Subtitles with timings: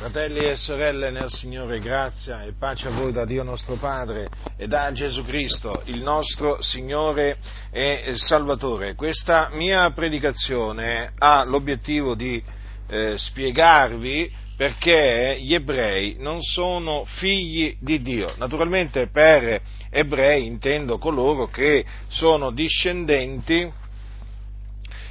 [0.00, 4.66] Fratelli e sorelle nel Signore, grazia e pace a voi da Dio nostro Padre e
[4.66, 7.36] da Gesù Cristo, il nostro Signore
[7.70, 8.94] e Salvatore.
[8.94, 12.42] Questa mia predicazione ha l'obiettivo di
[12.88, 18.32] eh, spiegarvi perché gli ebrei non sono figli di Dio.
[18.38, 19.60] Naturalmente per
[19.90, 23.70] ebrei intendo coloro che sono discendenti,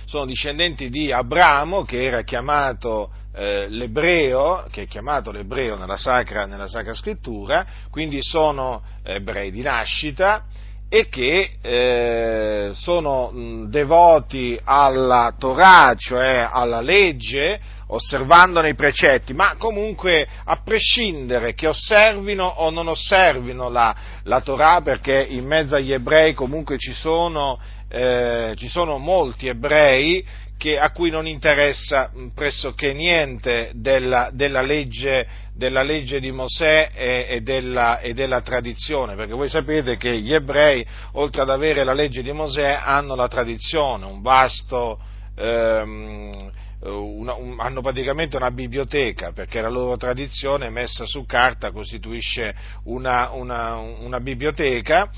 [0.06, 6.46] sono discendenti di Abramo, che era chiamato eh, l'ebreo, che è chiamato l'ebreo nella sacra,
[6.46, 10.44] nella sacra scrittura, quindi sono ebrei di nascita
[10.90, 20.28] e che eh, sono devoti alla Torah, cioè alla legge, osservandone i precetti, ma comunque
[20.44, 26.34] a prescindere che osservino o non osservino la, la Torah, perché in mezzo agli ebrei
[26.34, 30.26] comunque ci sono, eh, ci sono molti ebrei
[30.60, 37.26] che, a cui non interessa pressoché niente della, della, legge, della legge, di Mosè e,
[37.30, 41.94] e, della, e, della, tradizione, perché voi sapete che gli ebrei, oltre ad avere la
[41.94, 45.00] legge di Mosè, hanno la tradizione, un vasto,
[45.38, 46.52] ehm,
[46.82, 53.30] una, un, hanno praticamente una biblioteca, perché la loro tradizione messa su carta costituisce una,
[53.32, 55.10] una biblioteca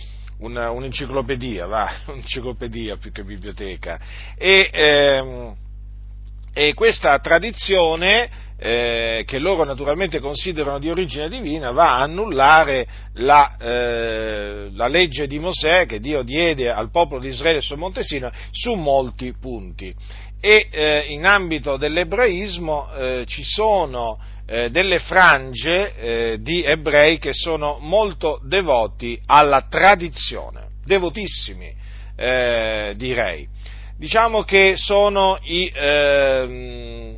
[0.42, 4.00] una, un'enciclopedia, va, un'enciclopedia più che biblioteca.
[4.38, 5.56] E, ehm,
[6.53, 13.56] e questa tradizione, eh, che loro naturalmente considerano di origine divina, va a annullare la,
[13.58, 18.31] eh, la, legge di Mosè che Dio diede al popolo di Israele sul Monte Sina
[18.52, 19.94] su molti punti.
[20.42, 27.34] E eh, in ambito dell'ebraismo eh, ci sono eh, delle frange eh, di ebrei che
[27.34, 31.73] sono molto devoti alla tradizione, devotissimi
[32.16, 33.48] eh, direi.
[33.98, 37.17] Diciamo che sono i ehm,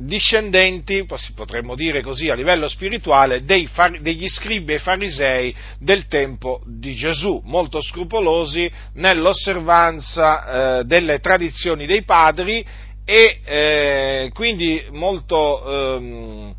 [0.00, 3.42] discendenti, potremmo dire così a livello spirituale,
[3.72, 11.86] far, degli scribi e farisei del tempo di Gesù, molto scrupolosi nell'osservanza eh, delle tradizioni
[11.86, 12.64] dei padri
[13.10, 16.54] e eh, quindi molto ehm,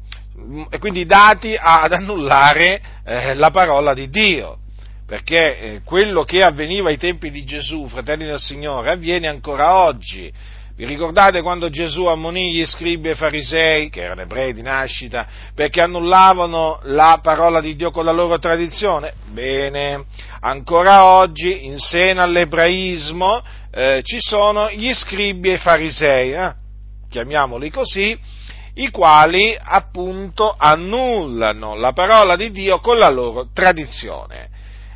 [0.80, 4.58] quindi dati ad annullare eh, la parola di Dio
[5.06, 10.32] perché eh, quello che avveniva ai tempi di Gesù, fratelli del Signore, avviene ancora oggi.
[10.76, 15.82] Vi ricordate quando Gesù ammonì gli scribi e farisei, che erano ebrei di nascita, perché
[15.82, 19.14] annullavano la parola di Dio con la loro tradizione?
[19.32, 20.06] Bene,
[20.42, 26.54] ancora oggi, in seno all'ebraismo, eh, ci sono gli scribi e farisei, eh?
[27.10, 28.18] chiamiamoli così,
[28.76, 34.50] i quali appunto annullano la parola di Dio con la loro tradizione.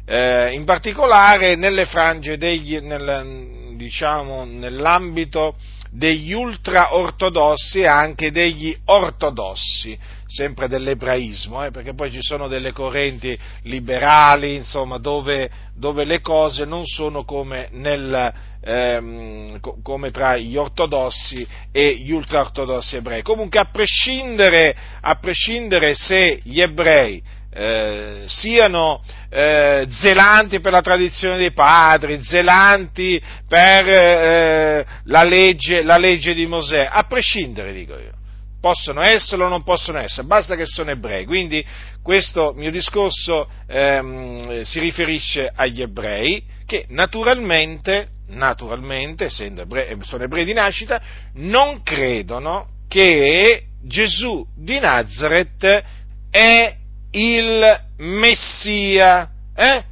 [0.05, 5.55] Eh, in particolare nelle frange degli, nel, diciamo, nell'ambito
[5.91, 9.97] degli ultra-ortodossi e anche degli ortodossi,
[10.33, 16.65] sempre dell'ebraismo, eh, perché poi ci sono delle correnti liberali, insomma, dove, dove le cose
[16.65, 23.21] non sono come, nel, ehm, come, tra gli ortodossi e gli ultra-ortodossi ebrei.
[23.21, 27.21] Comunque, a prescindere, a prescindere se gli ebrei
[27.55, 35.97] eh, siano eh, zelanti per la tradizione dei padri, zelanti per eh, la, legge, la
[35.97, 38.21] legge di Mosè, a prescindere, dico io
[38.63, 41.25] possono esserlo o non possono essere, basta che sono ebrei.
[41.25, 41.65] Quindi
[42.01, 50.45] questo mio discorso ehm, si riferisce agli ebrei che naturalmente, naturalmente essendo ebrei, sono ebrei
[50.45, 51.01] di nascita,
[51.33, 55.83] non credono che Gesù di Nazareth
[56.31, 56.77] è
[57.11, 59.29] il Messia.
[59.53, 59.83] Eh?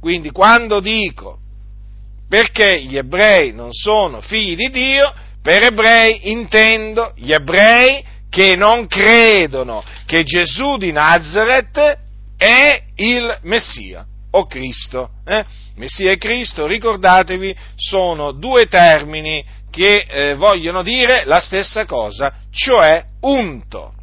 [0.00, 1.40] Quindi quando dico
[2.26, 5.12] perché gli ebrei non sono figli di Dio,
[5.42, 11.98] per ebrei intendo gli ebrei che non credono che Gesù di Nazareth
[12.36, 15.10] è il Messia o Cristo.
[15.24, 15.44] Eh?
[15.76, 23.04] Messia e Cristo, ricordatevi, sono due termini che eh, vogliono dire la stessa cosa, cioè
[23.20, 23.94] unto.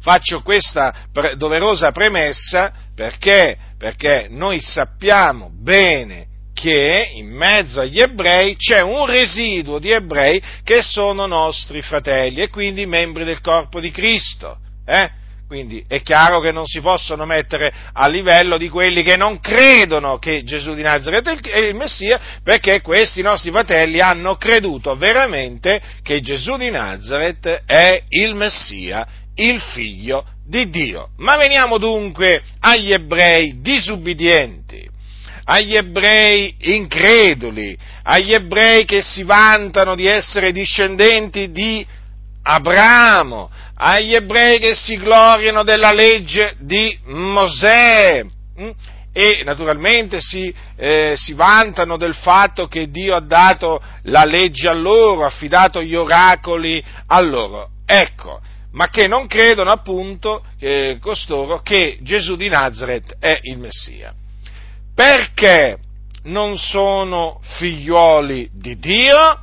[0.00, 0.94] Faccio questa
[1.36, 9.78] doverosa premessa perché, perché noi sappiamo bene che in mezzo agli ebrei c'è un residuo
[9.78, 14.56] di ebrei che sono nostri fratelli e quindi membri del corpo di Cristo.
[14.86, 15.22] Eh?
[15.46, 20.18] Quindi è chiaro che non si possono mettere a livello di quelli che non credono
[20.18, 26.20] che Gesù di Nazareth è il Messia, perché questi nostri fratelli hanno creduto veramente che
[26.22, 31.10] Gesù di Nazareth è il Messia, il figlio di Dio.
[31.18, 34.92] Ma veniamo dunque agli ebrei disubbidienti
[35.44, 41.86] agli ebrei increduli, agli ebrei che si vantano di essere discendenti di
[42.42, 48.24] Abramo, agli ebrei che si gloriano della legge di Mosè.
[48.60, 48.70] Mm?
[49.16, 54.72] E naturalmente si, eh, si, vantano del fatto che Dio ha dato la legge a
[54.72, 57.70] loro, ha affidato gli oracoli a loro.
[57.86, 58.40] Ecco,
[58.72, 64.12] ma che non credono appunto eh, costoro che Gesù di Nazareth è il Messia.
[64.94, 65.78] Perché
[66.24, 69.38] non sono figlioli di Dio?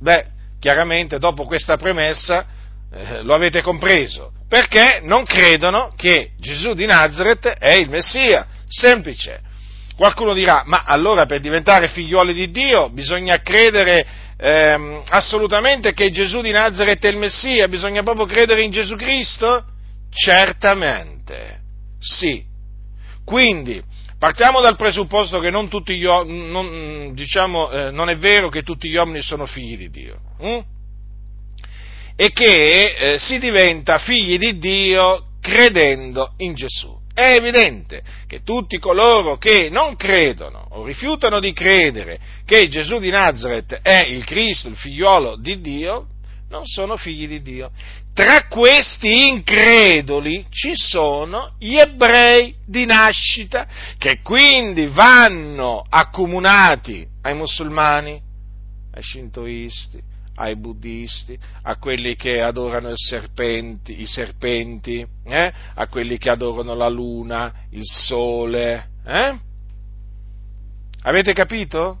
[0.00, 0.26] Beh,
[0.60, 2.46] chiaramente dopo questa premessa
[2.92, 9.40] eh, lo avete compreso, perché non credono che Gesù di Nazareth è il Messia, semplice.
[9.96, 14.06] Qualcuno dirà, ma allora per diventare figlioli di Dio bisogna credere
[14.36, 19.64] ehm, assolutamente che Gesù di Nazareth è il Messia, bisogna proprio credere in Gesù Cristo?
[20.10, 21.60] Certamente,
[21.98, 22.42] sì.
[23.24, 23.80] Quindi,
[24.20, 28.90] partiamo dal presupposto che non, tutti gli, non, diciamo, eh, non è vero che tutti
[28.90, 30.20] gli uomini sono figli di Dio.
[30.40, 30.58] Hm?
[32.16, 36.98] E che eh, si diventa figli di Dio credendo in Gesù.
[37.14, 43.08] È evidente che tutti coloro che non credono o rifiutano di credere che Gesù di
[43.08, 46.06] Nazareth è il Cristo, il figliuolo di Dio,
[46.50, 47.70] non sono figli di Dio.
[48.12, 53.66] Tra questi increduli ci sono gli ebrei di nascita,
[53.96, 58.20] che quindi vanno accomunati ai musulmani,
[58.92, 60.02] ai shintoisti,
[60.34, 65.52] ai buddisti, a quelli che adorano serpenti, i serpenti, eh?
[65.74, 68.88] a quelli che adorano la luna, il sole.
[69.06, 69.38] Eh?
[71.02, 71.98] Avete capito?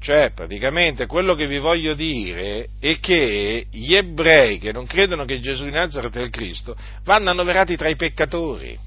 [0.00, 5.40] Cioè, praticamente quello che vi voglio dire è che gli ebrei che non credono che
[5.40, 8.78] Gesù di Nazareth è il Cristo vanno annoverati tra i peccatori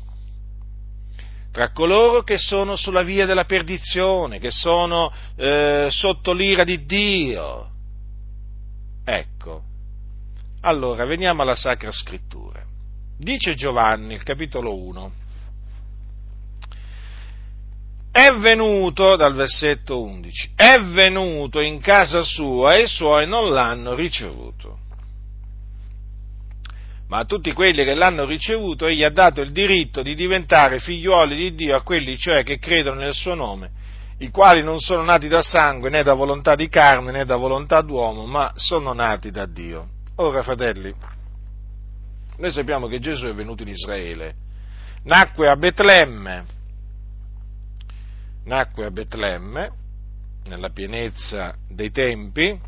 [1.52, 7.70] tra coloro che sono sulla via della perdizione, che sono eh, sotto l'ira di Dio.
[9.04, 9.64] Ecco,
[10.62, 12.64] allora veniamo alla Sacra Scrittura.
[13.18, 15.12] Dice Giovanni, il capitolo 1,
[18.12, 23.96] è venuto, dal versetto 11, è venuto in casa sua e i suoi non l'hanno
[23.96, 24.80] ricevuto.
[27.08, 31.36] Ma a tutti quelli che l'hanno ricevuto egli ha dato il diritto di diventare figliuoli
[31.36, 33.72] di Dio, a quelli cioè che credono nel suo nome,
[34.20, 37.82] i quali non sono nati da sangue né da volontà di carne né da volontà
[37.82, 39.88] d'uomo, ma sono nati da Dio.
[40.16, 40.94] Ora, fratelli,
[42.38, 44.34] noi sappiamo che Gesù è venuto in Israele,
[45.04, 46.60] nacque a Betlemme,
[48.46, 49.72] nacque a Betlemme,
[50.46, 52.60] nella pienezza dei tempi,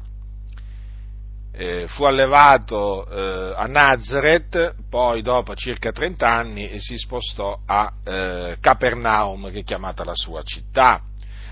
[1.56, 8.58] eh, fu allevato eh, a Nazareth, poi dopo circa 30 anni si spostò a eh,
[8.60, 11.02] Capernaum, che è chiamata la sua città.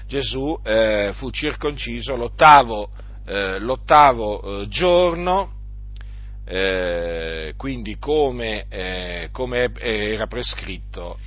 [0.08, 2.90] Gesù eh, fu circonciso l'ottavo,
[3.26, 5.60] eh, l'ottavo eh, giorno,
[7.56, 11.18] quindi come, come, era prescritto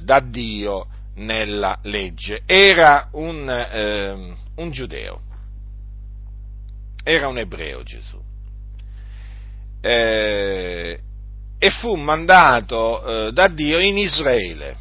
[0.00, 2.42] da Dio nella legge.
[2.46, 5.20] Era un, un giudeo
[7.08, 8.20] era un ebreo Gesù.
[9.80, 11.00] Eh,
[11.56, 14.76] e fu mandato eh, da Dio in Israele.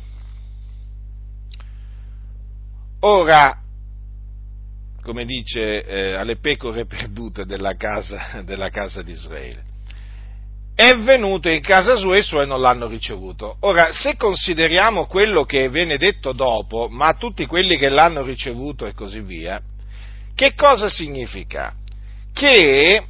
[3.01, 3.61] Ora,
[5.03, 9.63] come dice eh, alle pecore perdute della casa, della casa di Israele,
[10.75, 13.57] è venuto in casa sua e i suoi non l'hanno ricevuto.
[13.61, 18.93] Ora, se consideriamo quello che viene detto dopo, ma tutti quelli che l'hanno ricevuto e
[18.93, 19.61] così via,
[20.35, 21.73] che cosa significa?
[22.35, 23.01] che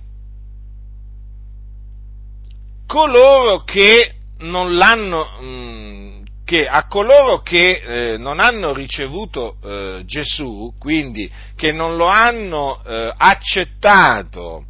[2.85, 10.75] coloro che non l'hanno, mm, che a coloro che eh, non hanno ricevuto eh, Gesù,
[10.77, 14.65] quindi che non lo hanno eh, accettato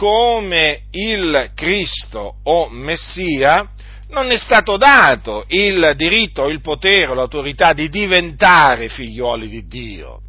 [0.00, 3.68] come il Cristo o Messia,
[4.08, 10.20] non è stato dato il diritto, il potere, l'autorità di diventare figlioli di Dio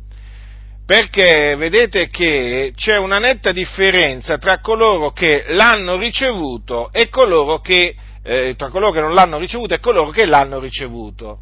[0.86, 7.96] perché vedete che c'è una netta differenza tra coloro che l'hanno ricevuto e coloro che,
[8.22, 11.38] eh, tra coloro che non l'hanno ricevuto e coloro che l'hanno ricevuto.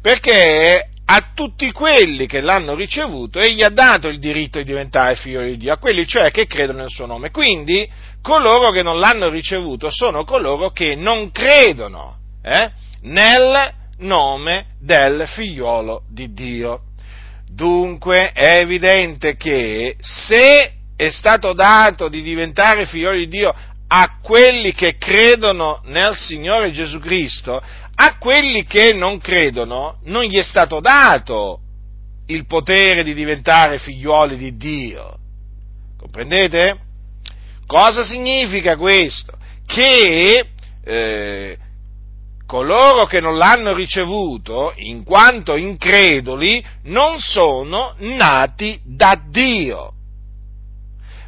[0.00, 5.42] Perché a tutti quelli che l'hanno ricevuto egli ha dato il diritto di diventare figlio
[5.42, 7.30] di Dio, a quelli cioè che credono nel suo nome.
[7.30, 7.88] Quindi
[8.22, 12.70] coloro che non l'hanno ricevuto sono coloro che non credono eh,
[13.02, 16.82] nel nome del figliolo di Dio.
[17.48, 23.54] Dunque è evidente che se è stato dato di diventare figlioli di Dio
[23.94, 27.62] a quelli che credono nel Signore Gesù Cristo,
[28.04, 31.60] a quelli che non credono non gli è stato dato
[32.26, 35.18] il potere di diventare figlioli di Dio.
[35.96, 36.78] Comprendete?
[37.64, 39.38] Cosa significa questo?
[39.64, 40.46] Che
[40.84, 41.58] eh,
[42.44, 49.92] coloro che non l'hanno ricevuto, in quanto increduli, non sono nati da Dio.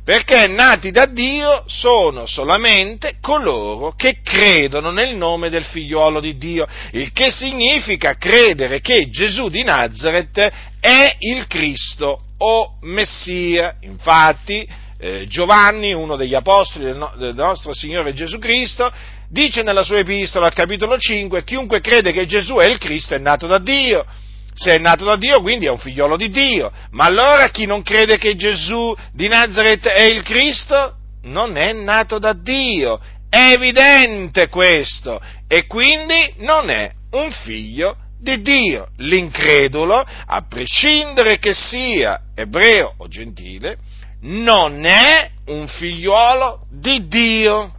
[0.04, 6.66] Perché nati da Dio sono solamente coloro che credono nel nome del figliuolo di Dio,
[6.92, 13.76] il che significa credere che Gesù di Nazareth è il Cristo o Messia.
[13.80, 14.68] Infatti,
[14.98, 18.92] eh, Giovanni, uno degli apostoli del, no, del nostro Signore Gesù Cristo,
[19.30, 23.18] dice nella sua epistola al capitolo 5, chiunque crede che Gesù è il Cristo è
[23.18, 24.04] nato da Dio.
[24.54, 26.70] Se è nato da Dio, quindi è un figliolo di Dio.
[26.92, 30.94] Ma allora chi non crede che Gesù di Nazareth è il Cristo,
[31.24, 33.00] non è nato da Dio.
[33.28, 35.20] È evidente questo.
[35.48, 38.88] E quindi non è un figlio di Dio.
[38.98, 43.78] L'incredulo, a prescindere che sia ebreo o gentile,
[44.22, 47.72] non è un figliuolo di Dio.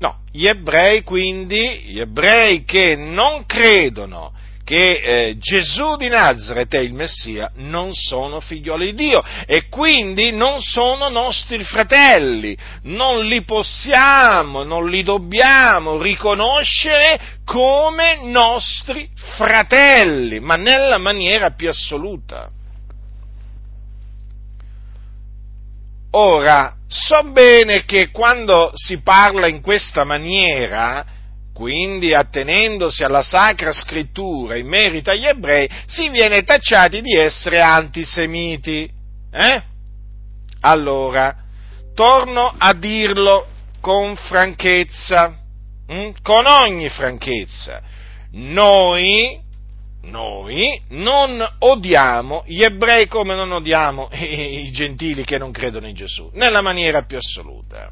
[0.00, 4.32] No, gli ebrei quindi, gli ebrei che non credono
[4.70, 10.30] che eh, Gesù di Nazareth è il Messia, non sono figlioli di Dio e quindi
[10.30, 20.54] non sono nostri fratelli, non li possiamo, non li dobbiamo riconoscere come nostri fratelli, ma
[20.54, 22.48] nella maniera più assoluta.
[26.12, 31.06] Ora, so bene che quando si parla in questa maniera,
[31.54, 38.90] quindi attenendosi alla Sacra Scrittura in merito agli ebrei, si viene tacciati di essere antisemiti.
[39.32, 39.62] Eh?
[40.62, 41.36] Allora,
[41.94, 43.46] torno a dirlo
[43.80, 45.32] con franchezza,
[45.86, 46.10] hm?
[46.22, 47.80] con ogni franchezza.
[48.32, 49.40] Noi
[50.02, 56.30] noi non odiamo gli ebrei come non odiamo i, gentili che non credono in Gesù,
[56.34, 57.90] nella maniera più assoluta.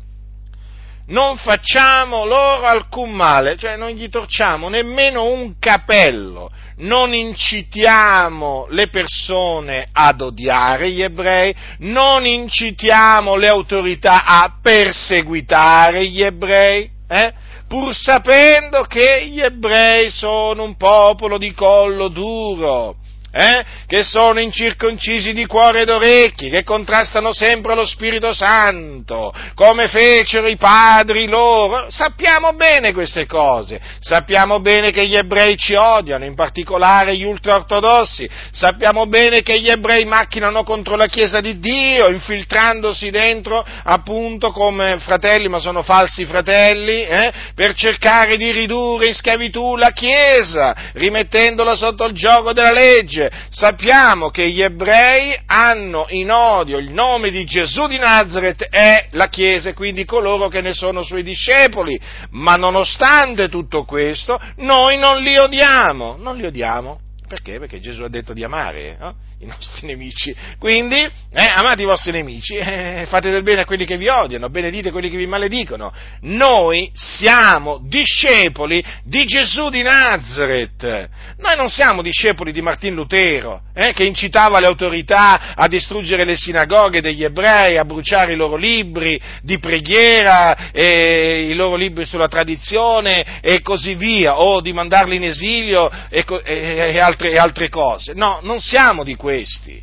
[1.08, 8.88] Non facciamo loro alcun male, cioè non gli torciamo nemmeno un capello, non incitiamo le
[8.88, 17.32] persone ad odiare gli ebrei, non incitiamo le autorità a perseguitare gli ebrei, eh?
[17.68, 22.96] Pur sapendo che gli ebrei sono un popolo di collo duro,
[23.30, 23.64] eh?
[23.86, 30.46] che sono incirconcisi di cuore ed orecchi, che contrastano sempre lo Spirito Santo, come fecero
[30.46, 31.86] i padri loro.
[31.90, 38.28] Sappiamo bene queste cose, sappiamo bene che gli ebrei ci odiano, in particolare gli ultraortodossi,
[38.52, 44.98] sappiamo bene che gli ebrei macchinano contro la Chiesa di Dio, infiltrandosi dentro appunto come
[45.00, 47.32] fratelli, ma sono falsi fratelli, eh?
[47.54, 53.30] per cercare di ridurre in schiavitù la Chiesa, rimettendola sotto il gioco della legge legge,
[53.50, 59.28] sappiamo che gli ebrei hanno in odio il nome di Gesù di Nazareth e la
[59.28, 65.36] Chiesa, quindi coloro che ne sono suoi discepoli, ma nonostante tutto questo noi non li
[65.36, 67.00] odiamo, non li odiamo.
[67.26, 67.58] Perché?
[67.58, 68.98] Perché Gesù ha detto di amare.
[69.00, 69.27] Eh?
[69.40, 70.34] I nostri nemici.
[70.58, 74.48] Quindi, eh, amate i vostri nemici, eh, fate del bene a quelli che vi odiano,
[74.48, 75.92] benedite quelli che vi maledicono.
[76.22, 81.08] Noi siamo discepoli di Gesù di Nazareth.
[81.38, 86.36] Noi non siamo discepoli di Martin Lutero, eh, che incitava le autorità a distruggere le
[86.36, 93.40] sinagoghe degli ebrei, a bruciare i loro libri di preghiera, i loro libri sulla tradizione
[93.40, 96.54] e così via, o di mandarli in esilio e, e,
[96.94, 98.14] e, altre, e altre cose.
[98.14, 99.78] No, non siamo di questo questi,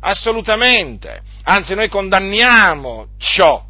[0.00, 3.64] assolutamente, anzi noi condanniamo ciò.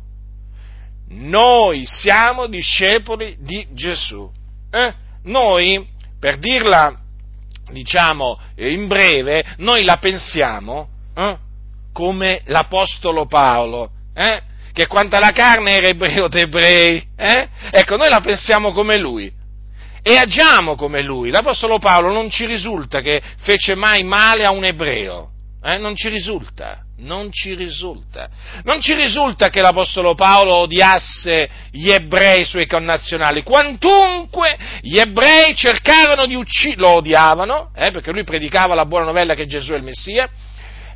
[1.11, 4.31] Noi siamo discepoli di Gesù.
[4.71, 4.95] Eh?
[5.25, 5.87] Noi,
[6.19, 6.99] per dirla,
[7.71, 11.37] diciamo, in breve, noi la pensiamo eh?
[11.93, 14.41] come l'Apostolo Paolo, eh?
[14.73, 17.07] che quanto alla carne era ebreo d'ebrei.
[17.17, 17.49] Eh?
[17.71, 19.31] Ecco, noi la pensiamo come lui
[20.03, 21.31] e agiamo come lui.
[21.31, 25.31] L'Apostolo Paolo non ci risulta che fece mai male a un ebreo,
[25.63, 25.79] eh?
[25.79, 28.29] non ci risulta, non ci risulta.
[28.65, 36.27] Non ci risulta che l'Apostolo Paolo odiasse gli ebrei suoi connazionali, quantunque gli ebrei cercarono
[36.27, 37.91] di ucciderlo, lo odiavano, eh?
[37.91, 40.29] perché lui predicava la buona novella che Gesù è il Messia,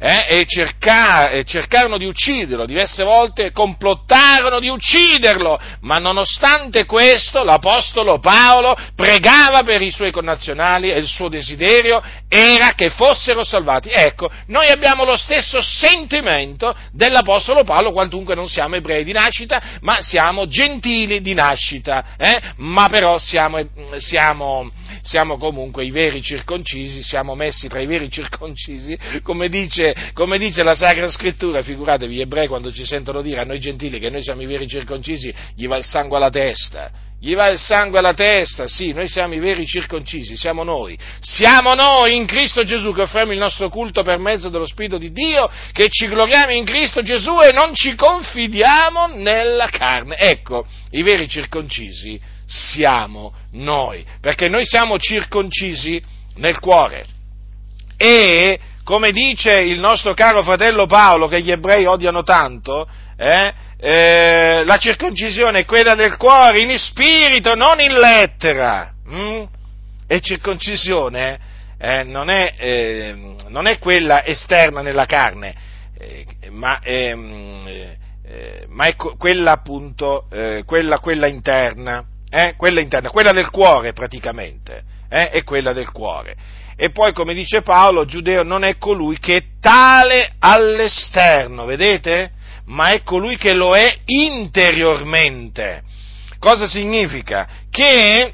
[0.04, 8.18] eh, e, cerca, cercarono di ucciderlo, diverse volte complottarono di ucciderlo, ma nonostante questo l'Apostolo
[8.18, 13.90] Paolo pregava per i suoi connazionali e il suo desiderio era che fossero salvati.
[13.92, 20.02] Ecco, noi abbiamo lo stesso sentimento dell'Apostolo Paolo, quantunque non siamo ebrei di nascita, ma
[20.02, 22.40] siamo gentili di nascita, eh?
[22.56, 23.64] ma però siamo,
[23.99, 24.68] siamo
[25.02, 30.62] siamo comunque i veri circoncisi, siamo messi tra i veri circoncisi, come dice, come dice
[30.62, 34.23] la Sacra Scrittura, figuratevi gli ebrei quando ci sentono dire a noi gentili che noi
[34.23, 36.90] siamo i veri circoncisi, gli va il sangue alla testa,
[37.21, 41.75] gli va il sangue alla testa, sì, noi siamo i veri circoncisi, siamo noi, siamo
[41.75, 45.50] noi in Cristo Gesù che offriamo il nostro culto per mezzo dello Spirito di Dio,
[45.73, 50.16] che ci gloriamo in Cristo Gesù e non ci confidiamo nella carne.
[50.16, 56.02] Ecco, i veri circoncisi siamo noi, perché noi siamo circoncisi
[56.37, 57.04] nel cuore.
[57.96, 64.64] E, come dice il nostro caro fratello Paolo, che gli ebrei odiano tanto, eh, eh,
[64.64, 68.92] la circoncisione è quella del cuore, in spirito, non in lettera.
[69.08, 69.42] Mm?
[70.06, 71.38] E circoncisione
[71.78, 75.54] eh, non, è, eh, non, è, quella esterna nella carne,
[75.99, 77.66] eh, ma, ehm,
[78.25, 80.28] eh, ma, è quella appunto,
[80.64, 82.04] quella, quella, interna,
[82.56, 86.36] quella, interna, quella del cuore praticamente, è quella del cuore.
[86.76, 92.40] E poi, come dice Paolo, giudeo non è colui che è tale all'esterno, vedete?
[92.66, 95.82] ma è colui che lo è interiormente.
[96.38, 97.48] Cosa significa?
[97.70, 98.32] Che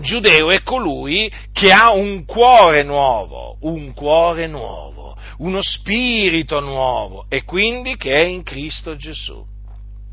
[0.00, 7.44] giudeo è colui che ha un cuore nuovo, un cuore nuovo, uno spirito nuovo e
[7.44, 9.44] quindi che è in Cristo Gesù.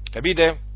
[0.09, 0.71] Capite?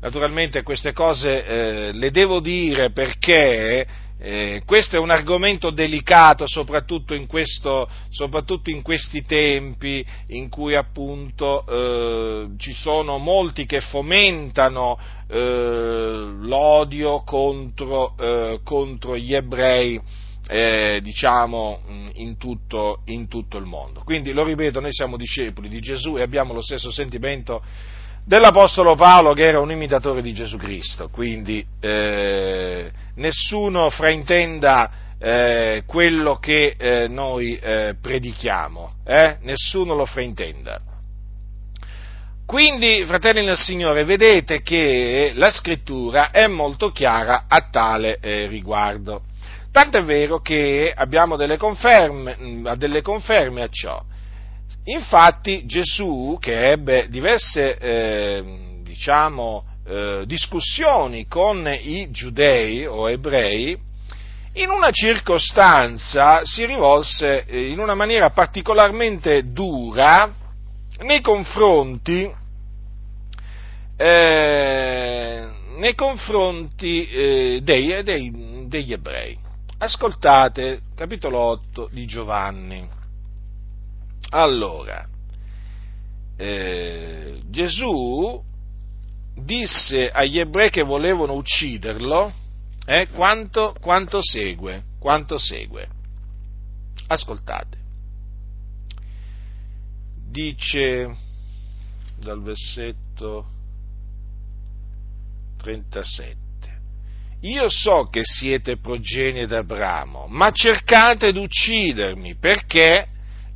[0.00, 3.86] Naturalmente queste cose eh, le devo dire perché
[4.20, 10.74] eh, questo è un argomento delicato, soprattutto in, questo, soprattutto in questi tempi in cui
[10.74, 20.00] appunto eh, ci sono molti che fomentano eh, l'odio contro, eh, contro, gli ebrei,
[20.48, 21.80] eh, diciamo,
[22.14, 24.02] in tutto, in tutto il mondo.
[24.02, 27.62] Quindi, lo ripeto, noi siamo discepoli di Gesù e abbiamo lo stesso sentimento
[28.28, 36.36] dell'Apostolo Paolo che era un imitatore di Gesù Cristo, quindi eh, nessuno fraintenda eh, quello
[36.36, 39.38] che eh, noi eh, predichiamo, eh?
[39.40, 40.78] nessuno lo fraintenda.
[42.44, 49.22] Quindi, fratelli del Signore, vedete che la scrittura è molto chiara a tale eh, riguardo.
[49.72, 52.36] Tanto è vero che abbiamo delle conferme,
[52.76, 54.02] delle conferme a ciò.
[54.84, 63.78] Infatti Gesù, che ebbe diverse eh, diciamo, eh, discussioni con i giudei o ebrei,
[64.54, 70.34] in una circostanza si rivolse eh, in una maniera particolarmente dura
[71.00, 72.30] nei confronti,
[73.96, 79.38] eh, nei confronti eh, dei, dei, degli ebrei.
[79.78, 82.97] Ascoltate, capitolo 8 di Giovanni.
[84.30, 85.06] Allora,
[86.36, 88.44] eh, Gesù
[89.34, 92.32] disse agli ebrei che volevano ucciderlo
[92.84, 95.88] eh, quanto, quanto segue, quanto segue.
[97.06, 97.76] Ascoltate.
[100.30, 101.16] Dice
[102.18, 103.46] dal versetto
[105.58, 106.36] 37.
[107.42, 113.06] Io so che siete progenie d'Abramo, ma cercate di uccidermi perché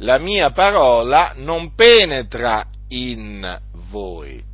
[0.03, 3.59] la mia parola non penetra in
[3.91, 4.51] voi.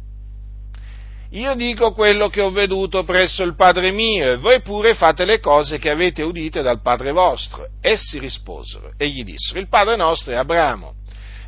[1.32, 5.40] Io dico quello che ho veduto presso il Padre mio e voi pure fate le
[5.40, 7.66] cose che avete udite dal Padre vostro.
[7.82, 10.94] Essi risposero e gli dissero, il Padre nostro è Abramo.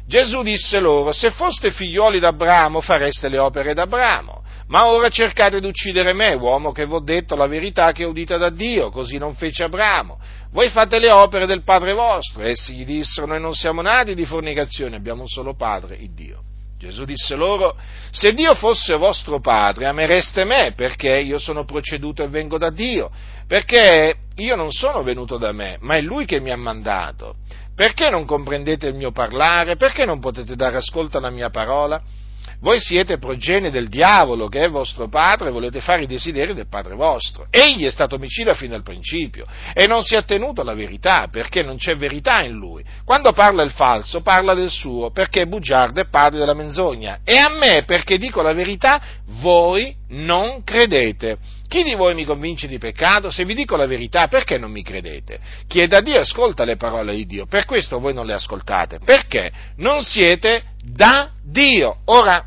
[0.07, 4.40] Gesù disse loro, se foste figlioli d'Abramo fareste le opere d'Abramo,
[4.71, 8.09] ma ora cercate di uccidere me, uomo che vi ho detto la verità che ho
[8.09, 10.19] udita da Dio, così non fece Abramo
[10.53, 12.43] voi fate le opere del Padre vostro.
[12.43, 16.43] Essi gli dissero, noi non siamo nati di fornicazione, abbiamo un solo Padre, il Dio.
[16.77, 17.77] Gesù disse loro,
[18.11, 23.11] se Dio fosse vostro Padre, amereste me, perché io sono proceduto e vengo da Dio,
[23.47, 27.37] perché io non sono venuto da me, ma è Lui che mi ha mandato.
[27.77, 29.77] Perché non comprendete il mio parlare?
[29.77, 32.03] Perché non potete dare ascolto alla mia parola?
[32.63, 36.69] Voi siete progenie del diavolo che è vostro padre e volete fare i desideri del
[36.69, 37.47] padre vostro.
[37.49, 41.63] Egli è stato omicida fin dal principio e non si è tenuto alla verità perché
[41.63, 42.85] non c'è verità in lui.
[43.03, 47.21] Quando parla il falso parla del suo perché è bugiardo e padre della menzogna.
[47.25, 49.01] E a me perché dico la verità
[49.41, 51.39] voi non credete.
[51.71, 53.31] Chi di voi mi convince di peccato?
[53.31, 55.39] Se vi dico la verità, perché non mi credete?
[55.69, 58.99] Chi è da Dio ascolta le parole di Dio, per questo voi non le ascoltate,
[58.99, 61.99] perché non siete da Dio.
[62.07, 62.45] Ora,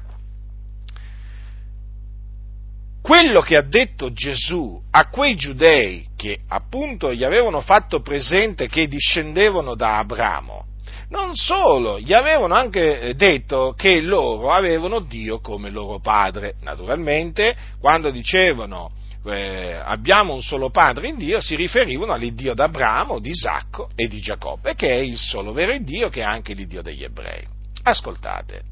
[3.01, 8.89] quello che ha detto Gesù a quei giudei che appunto gli avevano fatto presente che
[8.89, 10.65] discendevano da Abramo,
[11.07, 16.55] non solo, gli avevano anche eh, detto che loro avevano Dio come loro padre.
[16.62, 18.91] Naturalmente, quando dicevano
[19.25, 24.19] eh, abbiamo un solo padre in Dio, si riferivano all'Iddio d'Abramo, di Isacco e di
[24.19, 27.43] Giacobbe, che è il solo vero Dio, che è anche l'Iddio degli ebrei.
[27.83, 28.71] Ascoltate.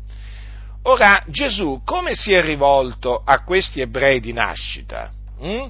[0.84, 5.12] Ora, Gesù come si è rivolto a questi ebrei di nascita?
[5.40, 5.68] Hm?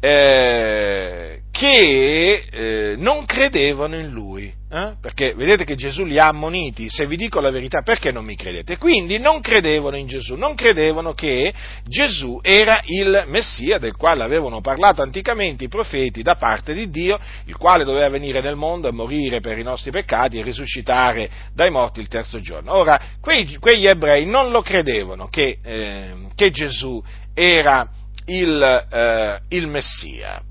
[0.00, 4.54] Eh, che eh, non credevano in lui.
[4.70, 4.96] Eh?
[5.00, 8.36] Perché vedete che Gesù li ha ammoniti, se vi dico la verità perché non mi
[8.36, 8.76] credete?
[8.76, 11.54] Quindi non credevano in Gesù, non credevano che
[11.84, 17.18] Gesù era il Messia del quale avevano parlato anticamente i profeti da parte di Dio,
[17.46, 21.70] il quale doveva venire nel mondo e morire per i nostri peccati e risuscitare dai
[21.70, 22.74] morti il terzo giorno.
[22.74, 27.02] Ora, quei, quegli ebrei non lo credevano che, eh, che Gesù
[27.32, 27.88] era
[28.26, 30.42] il, eh, il Messia.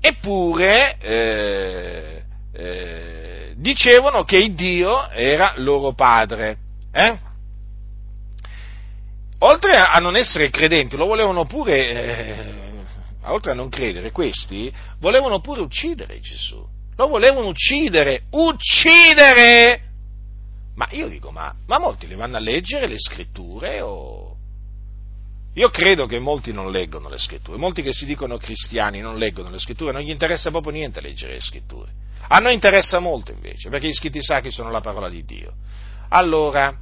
[0.00, 0.96] Eppure,
[2.52, 6.58] eh, dicevano che Dio era loro padre.
[6.92, 7.18] Eh?
[9.40, 12.54] Oltre a non essere credenti, lo volevano pure, eh,
[13.24, 16.66] oltre a non credere, questi volevano pure uccidere Gesù.
[16.96, 19.82] Lo volevano uccidere, uccidere!
[20.74, 24.27] Ma io dico, ma, ma molti li vanno a leggere le scritture o...
[25.58, 29.50] Io credo che molti non leggono le scritture, molti che si dicono cristiani non leggono
[29.50, 31.90] le scritture, non gli interessa proprio niente leggere le scritture.
[32.28, 35.54] A noi interessa molto invece, perché gli scritti sacri sono la parola di Dio.
[36.10, 36.72] Allora,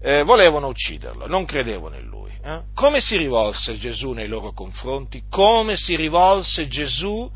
[0.00, 2.32] eh, volevano ucciderlo, non credevano in lui.
[2.42, 2.60] Eh?
[2.72, 5.24] Come si rivolse Gesù nei loro confronti?
[5.28, 7.30] Come si rivolse Gesù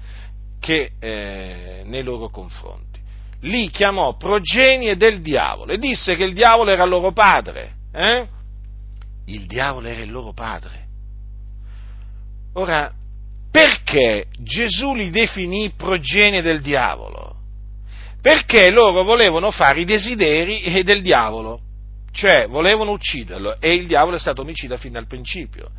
[0.59, 2.99] che, eh, nei loro confronti?
[3.41, 7.75] Li chiamò progenie del diavolo e disse che il diavolo era loro padre.
[7.93, 8.27] Eh?
[9.27, 10.87] Il diavolo era il loro padre.
[12.55, 12.93] Ora,
[13.51, 17.33] perché Gesù li definì progenie del diavolo?
[18.23, 21.61] perché loro volevano fare i desideri del diavolo,
[22.13, 25.71] cioè volevano ucciderlo e il diavolo è stato omicida fin dal principio.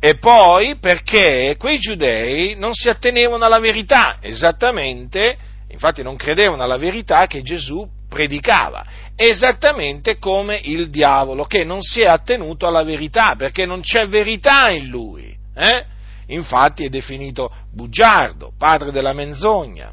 [0.00, 6.76] E poi perché quei giudei non si attenevano alla verità, esattamente, infatti non credevano alla
[6.76, 13.34] verità che Gesù predicava, esattamente come il diavolo che non si è attenuto alla verità,
[13.34, 15.36] perché non c'è verità in lui.
[15.52, 15.84] Eh?
[16.28, 19.92] Infatti è definito bugiardo, padre della menzogna.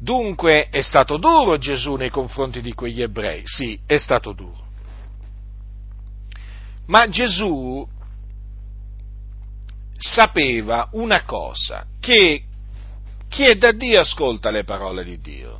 [0.00, 3.42] Dunque è stato duro Gesù nei confronti di quegli ebrei?
[3.44, 4.66] Sì, è stato duro.
[6.86, 7.86] Ma Gesù
[9.96, 12.42] sapeva una cosa, che
[13.28, 15.57] chi è da Dio ascolta le parole di Dio.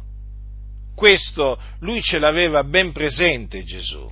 [0.98, 4.04] Questo lui ce l'aveva ben presente Gesù.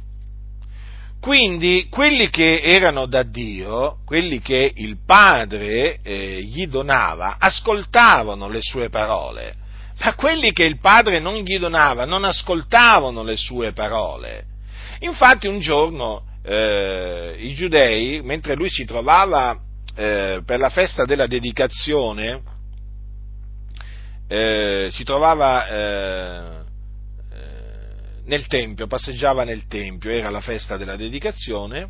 [1.20, 8.61] Quindi quelli che erano da Dio, quelli che il Padre eh, gli donava, ascoltavano le
[8.62, 9.57] sue parole
[9.99, 14.44] ma quelli che il padre non gli donava non ascoltavano le sue parole.
[15.01, 19.59] Infatti un giorno eh, i giudei, mentre lui si trovava
[19.96, 22.42] eh, per la festa della dedicazione,
[24.29, 26.66] eh, si trovava eh,
[28.27, 31.89] nel Tempio, passeggiava nel Tempio, era la festa della dedicazione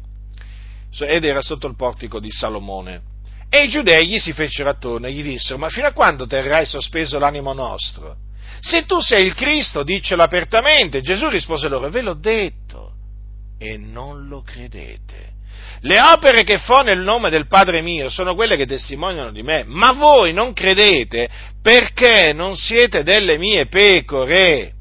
[0.99, 3.15] ed era sotto il portico di Salomone.
[3.49, 6.67] E i giudei gli si fecero attorno e gli dissero, ma fino a quando terrai
[6.67, 8.17] sospeso l'animo nostro?
[8.61, 11.01] Se tu sei il Cristo, diccelo apertamente.
[11.01, 12.93] Gesù rispose loro, ve l'ho detto,
[13.59, 15.35] e non lo credete.
[15.81, 19.65] Le opere che fo nel nome del Padre mio sono quelle che testimoniano di me,
[19.67, 21.29] ma voi non credete
[21.63, 24.73] perché non siete delle mie pecore.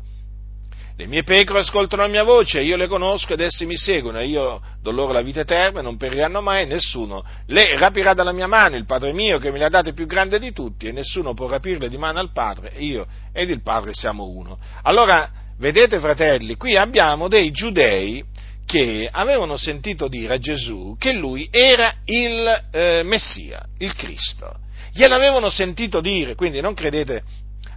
[0.97, 4.61] Le mie pecore ascoltano la mia voce, io le conosco ed esse mi seguono, io
[4.81, 8.85] do loro la vita eterna, non periranno mai, nessuno le rapirà dalla mia mano, il
[8.85, 11.89] Padre mio che me le ha date più grande di tutti, e nessuno può rapirle
[11.89, 14.57] di mano al Padre, io ed il Padre siamo uno.
[14.83, 15.29] Allora,
[15.59, 18.23] vedete fratelli, qui abbiamo dei giudei
[18.65, 24.59] che avevano sentito dire a Gesù che lui era il eh, Messia, il Cristo.
[24.93, 27.21] Gliel'avevano sentito dire, quindi non credete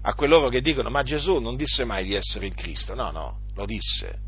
[0.02, 3.40] a coloro che dicono ma Gesù non disse mai di essere il Cristo, no, no,
[3.54, 4.26] lo disse.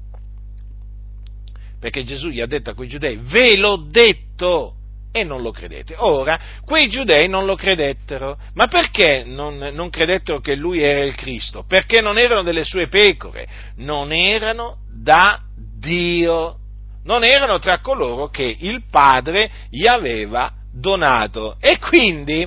[1.79, 4.75] Perché Gesù gli ha detto a quei giudei, ve l'ho detto
[5.13, 5.95] e non lo credete.
[5.99, 11.15] Ora, quei giudei non lo credettero, ma perché non, non credettero che lui era il
[11.15, 11.65] Cristo?
[11.67, 15.41] Perché non erano delle sue pecore, non erano da
[15.79, 16.57] Dio,
[17.05, 21.57] non erano tra coloro che il Padre gli aveva donato.
[21.59, 22.47] E quindi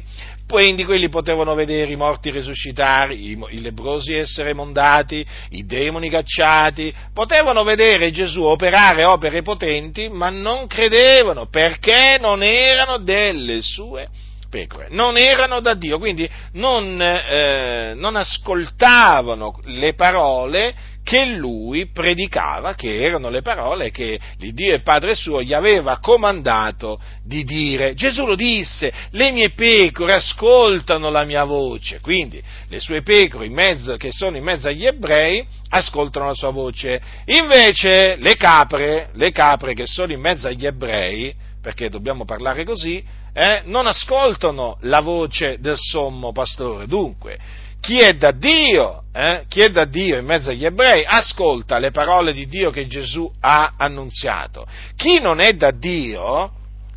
[0.54, 6.94] quindi quelli potevano vedere i morti risuscitare, i, i lebrosi essere mondati, i demoni cacciati,
[7.12, 14.08] potevano vedere Gesù operare opere potenti, ma non credevano perché non erano delle sue
[14.48, 22.76] pecore, non erano da Dio, quindi non, eh, non ascoltavano le parole che lui predicava,
[22.76, 27.94] che erano le parole che l'Iddio e Padre suo gli aveva comandato di dire.
[27.94, 33.98] Gesù lo disse, le mie pecore ascoltano la mia voce, quindi le sue pecore mezzo,
[33.98, 37.02] che sono in mezzo agli ebrei ascoltano la sua voce.
[37.26, 43.04] Invece le capre, le capre che sono in mezzo agli ebrei, perché dobbiamo parlare così,
[43.34, 46.88] eh, non ascoltano la voce del sommo pastore.
[46.88, 47.40] Dunque,
[47.84, 51.92] chi è da Dio, eh, chi è da Dio in mezzo agli ebrei, ascolta le
[51.92, 54.66] parole di Dio che Gesù ha annunziato.
[54.96, 56.50] Chi non è da Dio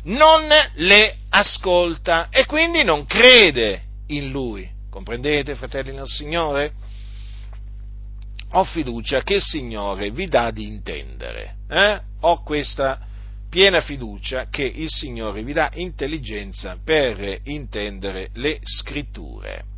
[0.03, 4.65] non le ascolta e quindi non crede in Lui.
[4.89, 6.71] Comprendete, fratelli del Signore?
[8.51, 11.55] Ho fiducia che il Signore vi dà di intendere.
[11.67, 11.99] Eh?
[12.21, 12.97] Ho questa
[13.49, 19.75] piena fiducia che il Signore vi dà intelligenza per intendere le scritture.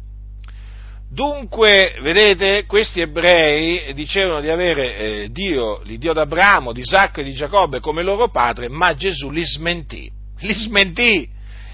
[1.12, 7.34] Dunque, vedete, questi ebrei dicevano di avere eh, Dio, l'Iddio d'Abramo, di Isacco e di
[7.34, 11.28] Giacobbe come loro padre, ma Gesù li smentì, li smentì,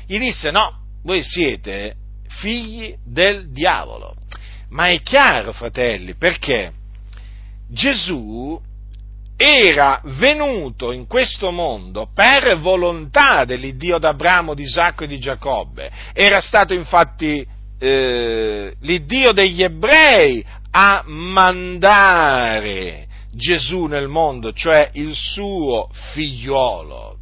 [0.07, 1.95] gli disse no, voi siete
[2.29, 4.15] figli del diavolo.
[4.69, 6.71] Ma è chiaro, fratelli, perché
[7.69, 8.57] Gesù
[9.35, 16.39] era venuto in questo mondo per volontà dell'Iddio d'Abramo, di Isacco e di Giacobbe, era
[16.39, 17.45] stato infatti
[17.79, 27.17] eh, l'Iddio degli ebrei a mandare Gesù nel mondo, cioè il suo figliolo.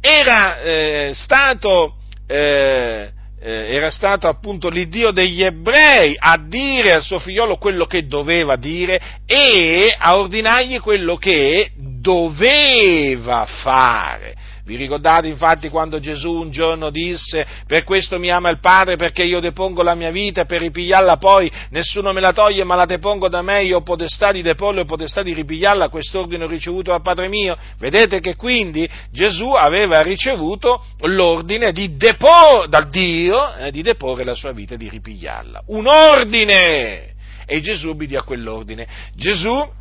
[0.00, 7.18] Era eh, stato, eh, eh, era stato appunto l'Iddio degli ebrei a dire al suo
[7.18, 14.34] figliolo quello che doveva dire e a ordinargli quello che doveva fare.
[14.64, 19.24] Vi ricordate infatti quando Gesù un giorno disse per questo mi ama il Padre perché
[19.24, 23.28] io depongo la mia vita per ripigliarla poi nessuno me la toglie ma la depongo
[23.28, 27.02] da me, io ho potestà di deporla e potestà di ripigliarla, quest'ordine ho ricevuto dal
[27.02, 27.56] Padre mio.
[27.78, 34.34] Vedete che quindi Gesù aveva ricevuto l'ordine di deporre, dal Dio eh, di deporre la
[34.34, 35.62] sua vita e di ripigliarla.
[35.66, 37.14] Un ordine!
[37.46, 38.86] E Gesù obbedì a quell'ordine.
[39.16, 39.80] Gesù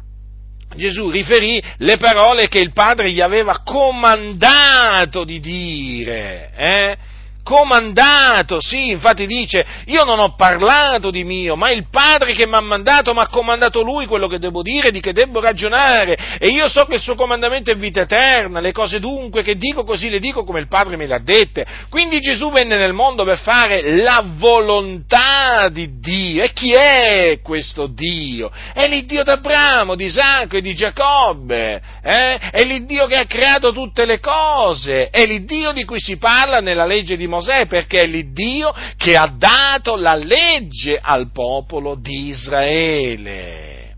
[0.75, 6.51] Gesù riferì le parole che il Padre gli aveva comandato di dire.
[6.55, 6.97] Eh?
[7.43, 12.55] Comandato, sì, infatti dice, io non ho parlato di mio, ma il Padre che mi
[12.55, 16.49] ha mandato mi ha comandato lui quello che devo dire, di che devo ragionare, e
[16.49, 20.09] io so che il suo comandamento è vita eterna, le cose dunque che dico così
[20.09, 21.65] le dico come il Padre me le ha dette.
[21.89, 26.43] Quindi Gesù venne nel mondo per fare la volontà di Dio.
[26.43, 28.51] E chi è questo Dio?
[28.73, 32.37] È l'Iddio d'Abramo, di Isacco e di Giacobbe, eh?
[32.51, 36.85] è l'Iddio che ha creato tutte le cose, è l'Iddio di cui si parla nella
[36.85, 43.95] legge di Mosè perché è l'Iddio che ha dato la legge al popolo di Israele.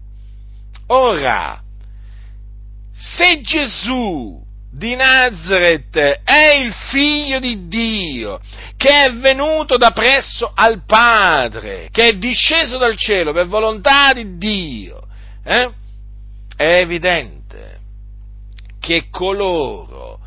[0.88, 1.60] Ora,
[2.92, 4.40] se Gesù
[4.72, 8.40] di Nazareth è il figlio di Dio,
[8.78, 14.38] che è venuto da presso al Padre, che è disceso dal cielo per volontà di
[14.38, 15.08] Dio,
[15.44, 15.72] eh?
[16.56, 17.80] è evidente
[18.80, 20.20] che coloro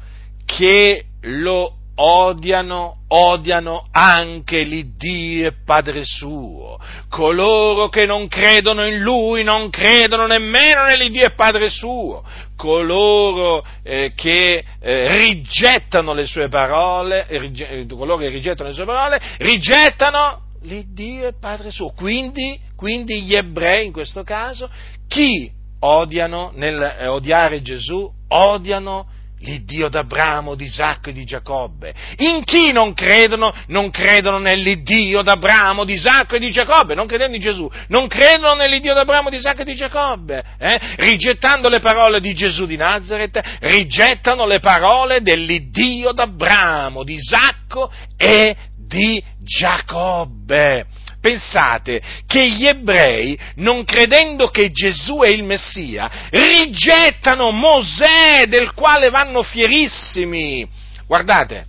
[0.45, 6.78] che lo odiano, odiano anche l'Iddio e Padre suo.
[7.09, 12.24] Coloro che non credono in Lui non credono nemmeno nell'Iddio e Padre suo.
[12.56, 18.85] Coloro eh, che eh, rigettano le sue parole, eh, rige- coloro che rigettano le sue
[18.85, 21.90] parole, rigettano l'Iddio e Padre suo.
[21.90, 24.68] Quindi, quindi gli ebrei in questo caso,
[25.09, 29.06] chi odiano nel eh, odiare Gesù, odiano
[29.40, 31.94] l'Iddio d'Abramo, di Isacco e di Giacobbe.
[32.18, 33.55] In chi non credono?
[33.68, 38.55] Non credono nell'Iddio d'Abramo, di Isacco e di Giacobbe, non credendo in Gesù, non credono
[38.55, 40.81] nell'Iddio d'Abramo, di Isacco e di Giacobbe, eh?
[40.96, 48.57] rigettando le parole di Gesù di Nazareth, rigettano le parole dell'Iddio d'Abramo, di Isacco e
[48.77, 50.87] di Giacobbe
[51.26, 59.10] pensate che gli ebrei, non credendo che Gesù è il Messia, rigettano Mosè, del quale
[59.10, 60.64] vanno fierissimi.
[61.04, 61.66] Guardate,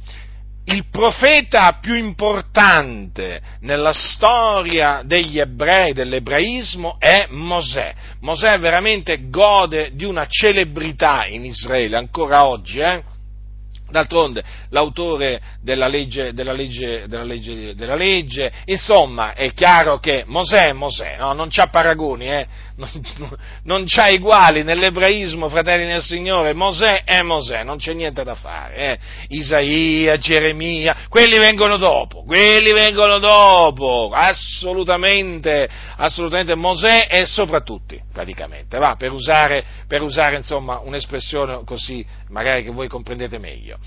[0.66, 7.96] il profeta più importante nella storia degli ebrei, dell'ebraismo, è Mosè.
[8.22, 13.02] Mosè veramente gode di una celebrità in Israele, ancora oggi, eh?
[13.90, 20.68] D'altronde l'autore della legge, della, legge, della, legge, della legge, insomma, è chiaro che Mosè
[20.68, 21.34] è Mosè, no?
[21.34, 22.48] non c'ha paragoni, eh?
[22.78, 22.90] Non,
[23.64, 28.76] non c'ha uguali nell'ebraismo, fratelli nel Signore, Mosè è Mosè, non c'è niente da fare.
[28.76, 29.00] Eh?
[29.30, 38.78] Isaia, Geremia, quelli vengono dopo, quelli vengono dopo, assolutamente, assolutamente Mosè è sopra tutti, praticamente,
[38.78, 43.78] va, per usare, per usare insomma un'espressione così, magari che voi comprendete meglio.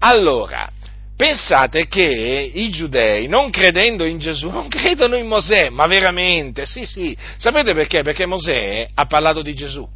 [0.00, 0.70] Allora,
[1.16, 6.84] pensate che i giudei, non credendo in Gesù, non credono in Mosè, ma veramente, sì,
[6.84, 7.16] sì.
[7.38, 8.02] Sapete perché?
[8.02, 9.88] Perché Mosè ha parlato di Gesù,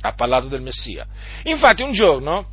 [0.00, 1.06] ha parlato del Messia.
[1.44, 2.46] Infatti un giorno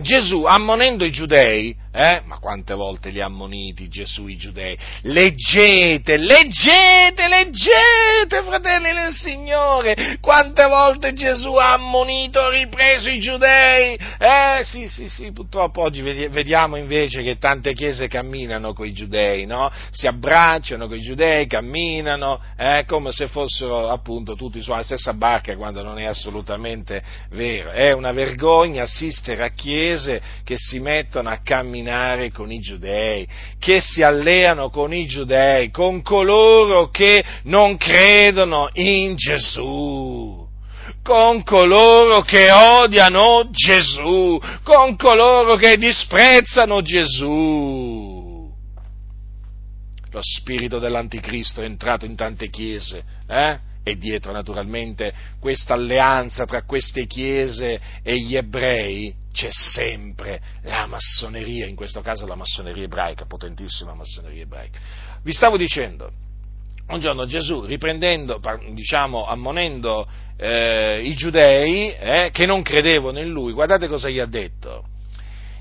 [0.00, 2.20] Gesù, ammonendo i giudei, eh?
[2.26, 4.76] Ma quante volte li ha ammoniti Gesù i giudei?
[5.02, 10.18] Leggete, leggete, leggete, fratelli del Signore!
[10.20, 13.94] Quante volte Gesù ha ammonito, ripreso i giudei?
[13.94, 19.46] Eh, sì, sì, sì, purtroppo oggi vediamo invece che tante chiese camminano con i giudei,
[19.46, 19.70] no?
[19.90, 25.56] Si abbracciano con i giudei, camminano, eh, come se fossero appunto tutti sulla stessa barca
[25.56, 27.70] quando non è assolutamente vero.
[27.70, 29.84] È una vergogna assistere a chiese
[30.44, 33.26] che si mettono a camminare con i giudei,
[33.58, 40.44] che si alleano con i giudei, con coloro che non credono in Gesù
[41.02, 48.52] con coloro che odiano Gesù, con coloro che disprezzano Gesù.
[50.10, 53.58] Lo spirito dell'anticristo è entrato in tante chiese, eh?
[53.88, 61.66] E dietro naturalmente questa alleanza tra queste chiese e gli ebrei c'è sempre la massoneria,
[61.66, 64.80] in questo caso la massoneria ebraica, potentissima massoneria ebraica.
[65.22, 66.10] Vi stavo dicendo,
[66.88, 68.40] un giorno Gesù, riprendendo,
[68.72, 70.04] diciamo, ammonendo
[70.36, 74.94] eh, i giudei eh, che non credevano in lui, guardate cosa gli ha detto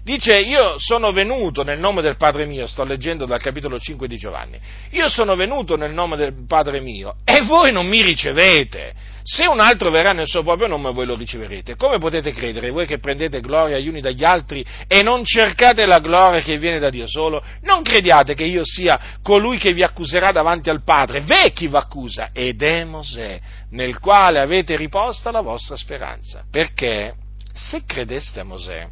[0.05, 4.17] Dice, io sono venuto nel nome del Padre mio, sto leggendo dal capitolo 5 di
[4.17, 4.59] Giovanni,
[4.91, 8.93] io sono venuto nel nome del Padre mio e voi non mi ricevete.
[9.23, 11.75] Se un altro verrà nel suo proprio nome voi lo riceverete.
[11.75, 15.97] Come potete credere voi che prendete gloria gli uni dagli altri e non cercate la
[15.97, 17.43] gloria che viene da Dio solo?
[17.63, 21.21] Non crediate che io sia colui che vi accuserà davanti al Padre.
[21.21, 23.39] Ve chi vi accusa ed è Mosè,
[23.71, 26.43] nel quale avete riposta la vostra speranza.
[26.51, 27.15] Perché
[27.51, 28.87] se credeste a Mosè,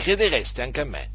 [0.00, 1.08] credereste anche a me,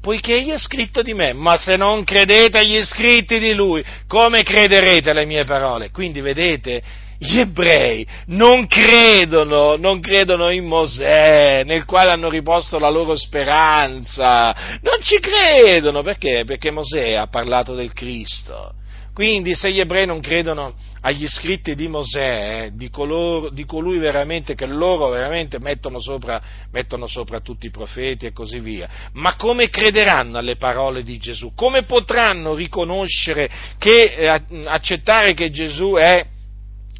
[0.00, 4.42] poiché egli è scritto di me, ma se non credete agli scritti di lui, come
[4.42, 5.90] crederete alle mie parole?
[5.90, 6.82] Quindi vedete,
[7.18, 14.78] gli ebrei non credono, non credono in Mosè, nel quale hanno riposto la loro speranza,
[14.82, 16.44] non ci credono, perché?
[16.44, 18.74] Perché Mosè ha parlato del Cristo.
[19.14, 23.98] Quindi se gli ebrei non credono agli scritti di Mosè, eh, di, coloro, di, colui
[23.98, 29.36] veramente che loro veramente mettono sopra, mettono sopra tutti i profeti e così via, ma
[29.36, 31.52] come crederanno alle parole di Gesù?
[31.54, 33.48] Come potranno riconoscere
[33.78, 36.26] che, eh, accettare che Gesù è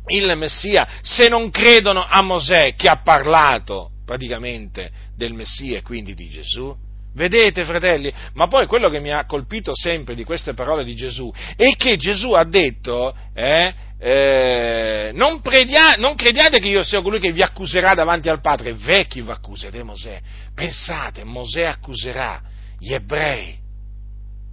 [0.06, 6.14] il Messia se non credono a Mosè che ha parlato praticamente del Messia e quindi
[6.14, 6.83] di Gesù?
[7.14, 8.12] Vedete, fratelli?
[8.32, 11.96] Ma poi quello che mi ha colpito sempre di queste parole di Gesù è che
[11.96, 17.40] Gesù ha detto, eh, eh, non, predia- non, crediate che io sia colui che vi
[17.40, 20.20] accuserà davanti al Padre, vecchi vi accuserete Mosè.
[20.52, 22.42] Pensate, Mosè accuserà
[22.78, 23.56] gli ebrei.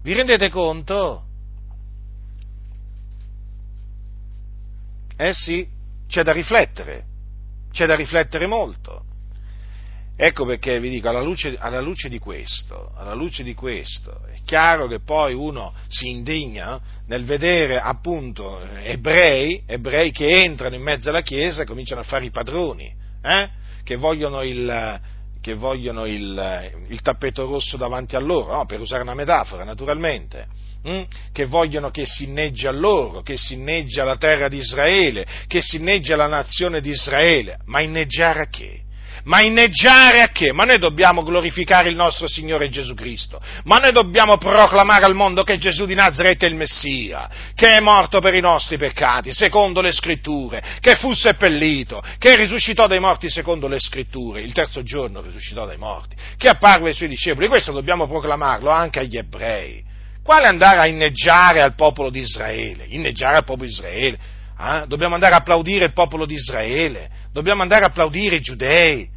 [0.03, 1.23] Vi rendete conto?
[5.17, 5.67] Eh sì,
[6.07, 7.05] c'è da riflettere,
[7.71, 9.05] c'è da riflettere molto.
[10.23, 14.37] Ecco perché vi dico, alla luce, alla luce, di questo, alla luce di questo, è
[14.45, 21.09] chiaro che poi uno si indigna nel vedere appunto ebrei, ebrei che entrano in mezzo
[21.09, 23.49] alla Chiesa e cominciano a fare i padroni, eh?
[23.83, 25.01] che vogliono, il,
[25.41, 28.65] che vogliono il, il, tappeto rosso davanti a loro, no?
[28.67, 30.45] per usare una metafora naturalmente,
[30.83, 31.01] hm?
[31.31, 35.63] che vogliono che si inneggi a loro, che si inneggi alla terra di Israele, che
[35.63, 38.81] si inneggi alla nazione di Israele, ma inneggiare a che?
[39.23, 40.51] Ma inneggiare a che?
[40.51, 45.43] Ma noi dobbiamo glorificare il nostro Signore Gesù Cristo, ma noi dobbiamo proclamare al mondo
[45.43, 49.81] che Gesù di Nazareth è il Messia, che è morto per i nostri peccati, secondo
[49.81, 55.21] le scritture, che fu seppellito, che risuscitò dai morti secondo le scritture, il terzo giorno
[55.21, 57.47] risuscitò dai morti, che apparve ai suoi discepoli.
[57.47, 59.89] Questo dobbiamo proclamarlo anche agli ebrei.
[60.23, 62.85] Quale andare a inneggiare al popolo di Israele?
[62.89, 64.19] Inneggiare al popolo di Israele?
[64.61, 64.87] Eh?
[64.87, 69.09] Dobbiamo andare a applaudire il popolo di Israele, dobbiamo andare a applaudire i giudei.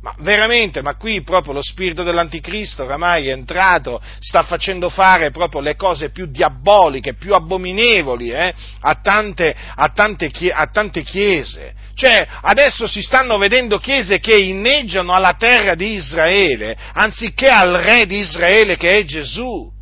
[0.00, 5.60] Ma veramente, ma qui proprio lo spirito dell'anticristo oramai è entrato, sta facendo fare proprio
[5.60, 11.74] le cose più diaboliche, più abominevoli eh, a, tante, a, tante, a tante chiese.
[11.94, 18.06] Cioè, adesso si stanno vedendo chiese che inneggiano alla terra di Israele, anziché al re
[18.06, 19.77] di Israele che è Gesù.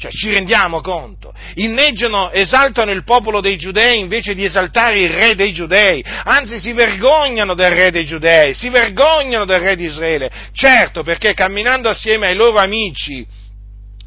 [0.00, 1.34] Cioè, ci rendiamo conto?
[1.56, 6.72] Inneggiano, esaltano il popolo dei giudei invece di esaltare il re dei giudei, anzi si
[6.72, 10.30] vergognano del re dei giudei, si vergognano del re di Israele.
[10.54, 13.26] Certo, perché camminando assieme ai loro amici,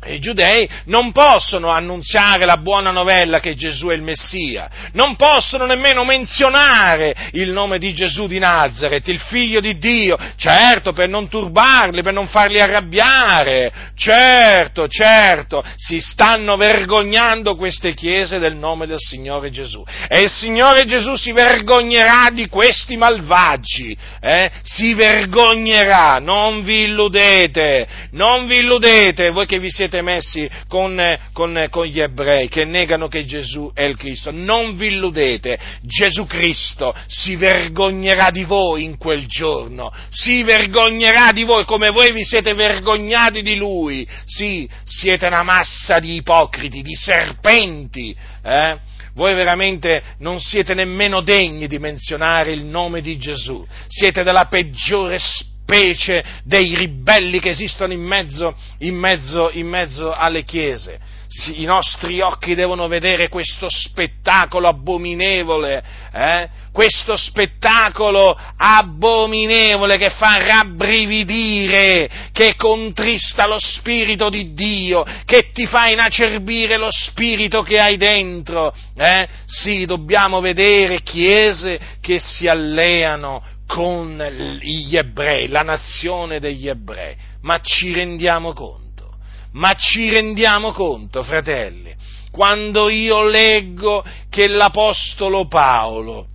[0.06, 5.66] i giudei non possono annunziare la buona novella che Gesù è il Messia, non possono
[5.66, 11.30] nemmeno menzionare il nome di Gesù di Nazareth, il figlio di Dio, certo per non
[11.30, 19.00] turbarli, per non farli arrabbiare, certo, certo, si stanno vergognando queste chiese del nome del
[19.00, 24.52] Signore Gesù e il Signore Gesù si vergognerà di questi malvagi, eh?
[24.64, 31.20] si vergognerà, non vi illudete, non vi illudete, voi che vi siete siete messi con,
[31.34, 34.32] con, con, gli ebrei che negano che Gesù è il Cristo.
[34.32, 41.44] Non vi illudete, Gesù Cristo si vergognerà di voi in quel giorno, si vergognerà di
[41.44, 44.08] voi come voi vi siete vergognati di lui.
[44.26, 48.16] Sì, siete una massa di ipocriti, di serpenti.
[48.44, 48.92] Eh?
[49.16, 55.20] voi veramente non siete nemmeno degni di menzionare il nome di Gesù, siete della peggiore
[55.20, 61.22] specie specie dei ribelli che esistono in mezzo, in mezzo, in mezzo alle chiese.
[61.56, 65.84] I nostri occhi devono vedere questo spettacolo abominevole,
[66.14, 66.48] eh?
[66.72, 75.90] questo spettacolo abominevole che fa rabbrividire, che contrista lo spirito di Dio, che ti fa
[75.90, 78.72] inacerbire lo spirito che hai dentro.
[78.96, 79.28] Eh?
[79.48, 84.24] Sì, dobbiamo vedere chiese che si alleano con
[84.62, 87.16] gli ebrei, la nazione degli ebrei.
[87.42, 89.16] Ma ci rendiamo conto?
[89.54, 91.92] Ma ci rendiamo conto, fratelli?
[92.30, 96.28] Quando io leggo che l'Apostolo Paolo,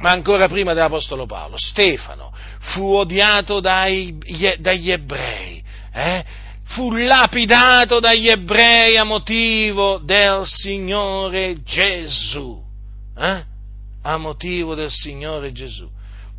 [0.00, 4.18] ma ancora prima dell'Apostolo Paolo, Stefano, fu odiato dai,
[4.58, 5.62] dagli ebrei,
[5.92, 6.24] eh?
[6.64, 12.60] fu lapidato dagli ebrei a motivo del Signore Gesù.
[13.16, 13.44] Eh?
[14.02, 15.88] A motivo del Signore Gesù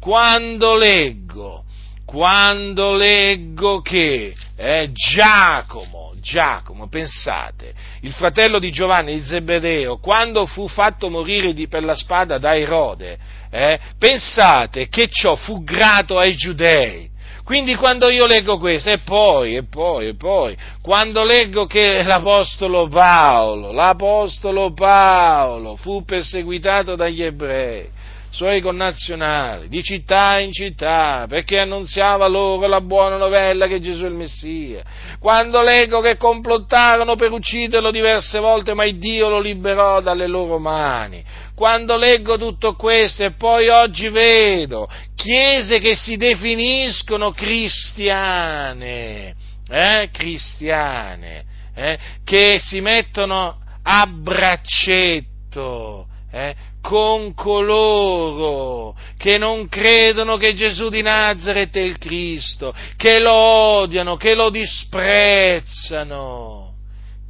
[0.06, 1.64] quando leggo,
[2.06, 10.68] quando leggo che eh, Giacomo, Giacomo, pensate, il fratello di Giovanni di Zebedeo, quando fu
[10.68, 13.18] fatto morire di, per la spada da Erode,
[13.50, 17.10] eh, pensate che ciò fu grato ai giudei.
[17.44, 22.88] Quindi quando io leggo questo, e poi, e poi, e poi, quando leggo che l'Apostolo
[22.90, 27.90] Paolo, l'Apostolo Paolo fu perseguitato dagli ebrei,
[28.36, 34.08] suoi connazionali, di città in città, perché annunziava loro la buona novella che Gesù è
[34.08, 34.84] il Messia.
[35.20, 40.60] Quando leggo che complottarono per ucciderlo diverse volte, ma il Dio lo liberò dalle loro
[40.60, 41.24] mani.
[41.56, 49.34] Quando leggo tutto questo e poi oggi vedo chiese che si definiscono cristiane,
[49.70, 56.54] eh, cristiane, eh, che si mettono a braccetto, eh,
[56.86, 64.18] con coloro che non credono che Gesù di Nazareth è il Cristo, che lo odiano,
[64.18, 65.86] che lo disprezzano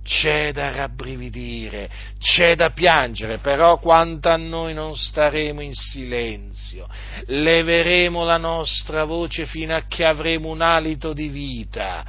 [0.05, 1.89] c'è da rabbrividire,
[2.19, 6.87] c'è da piangere, però quanto a noi non staremo in silenzio,
[7.25, 12.05] leveremo la nostra voce fino a che avremo un alito di vita,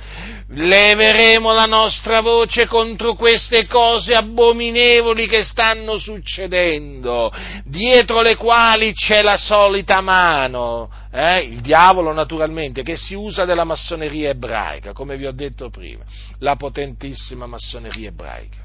[0.49, 7.33] leveremo la nostra voce contro queste cose abominevoli che stanno succedendo,
[7.65, 13.65] dietro le quali c'è la solita mano, eh, il diavolo naturalmente, che si usa della
[13.65, 16.05] massoneria ebraica, come vi ho detto prima,
[16.39, 18.65] la potentissima massoneria ebraica,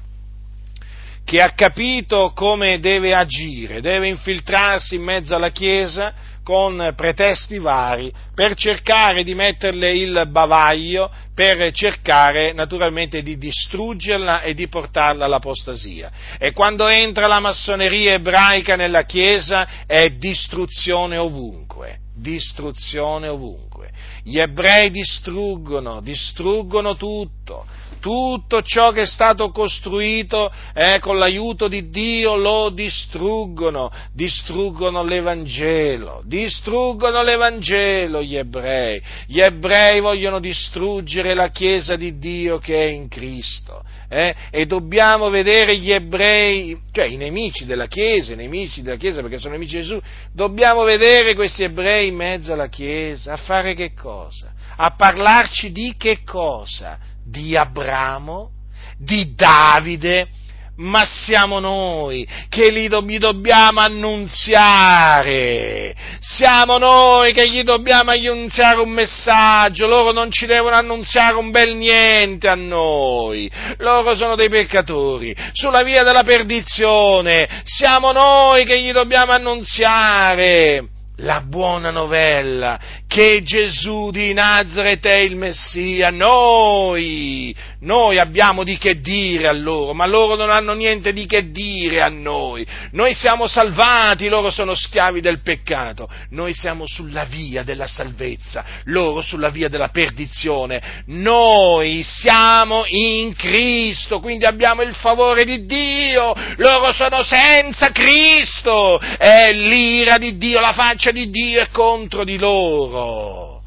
[1.24, 8.12] che ha capito come deve agire, deve infiltrarsi in mezzo alla Chiesa con pretesti vari
[8.34, 16.10] per cercare di metterle il bavaglio, per cercare naturalmente di distruggerla e di portarla all'apostasia.
[16.38, 23.90] E quando entra la massoneria ebraica nella Chiesa è distruzione ovunque distruzione ovunque.
[24.22, 27.64] Gli ebrei distruggono, distruggono tutto,
[28.00, 36.22] tutto ciò che è stato costruito eh, con l'aiuto di Dio lo distruggono, distruggono l'Evangelo,
[36.24, 43.08] distruggono l'Evangelo gli ebrei, gli ebrei vogliono distruggere la Chiesa di Dio che è in
[43.08, 43.82] Cristo
[44.12, 49.22] eh, e dobbiamo vedere gli ebrei, cioè i nemici della Chiesa, i nemici della Chiesa
[49.22, 49.98] perché sono nemici di Gesù,
[50.34, 54.52] dobbiamo vedere questi ebrei in mezzo alla Chiesa a fare che cosa?
[54.76, 56.98] A parlarci di che cosa?
[57.24, 58.50] Di Abramo,
[58.98, 60.28] di Davide,
[60.76, 64.34] ma siamo noi che gli, do, gli, dobbiamo annunziare,
[66.20, 71.76] siamo noi che gli dobbiamo annunziare un messaggio, loro non ci devono annunziare un bel
[71.76, 78.92] niente a noi, loro sono dei peccatori, sulla via della perdizione, siamo noi che gli
[78.92, 88.64] dobbiamo annunziare la buona novella che Gesù di Nazareth è il Messia, noi, noi abbiamo
[88.64, 92.66] di che dire a loro, ma loro non hanno niente di che dire a noi.
[92.92, 96.08] Noi siamo salvati, loro sono schiavi del peccato.
[96.30, 101.02] Noi siamo sulla via della salvezza, loro sulla via della perdizione.
[101.08, 106.34] Noi siamo in Cristo, quindi abbiamo il favore di Dio.
[106.56, 108.98] Loro sono senza Cristo.
[108.98, 113.60] È l'ira di Dio, la faccia di Dio è contro di loro.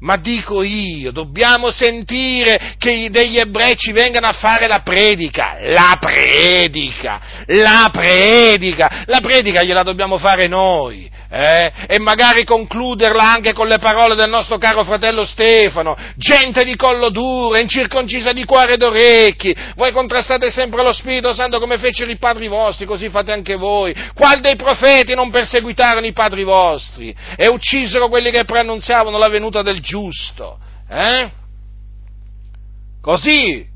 [0.00, 5.96] Ma dico io, dobbiamo sentire che degli ebrei ci vengano a fare la predica, la
[5.98, 11.72] predica, la predica, la predica gliela dobbiamo fare noi eh?
[11.88, 17.10] e magari concluderla anche con le parole del nostro caro fratello Stefano, gente di collo
[17.10, 22.18] duro, incirconcisa di cuore ed orecchi, voi contrastate sempre lo Spirito Santo come fecero i
[22.18, 23.92] padri vostri, così fate anche voi.
[24.14, 29.62] Qual dei profeti non perseguitarono i padri vostri e uccisero quelli che preannunziavano la venuta
[29.62, 30.58] del giusto?
[30.88, 31.30] Eh?
[33.02, 33.72] Così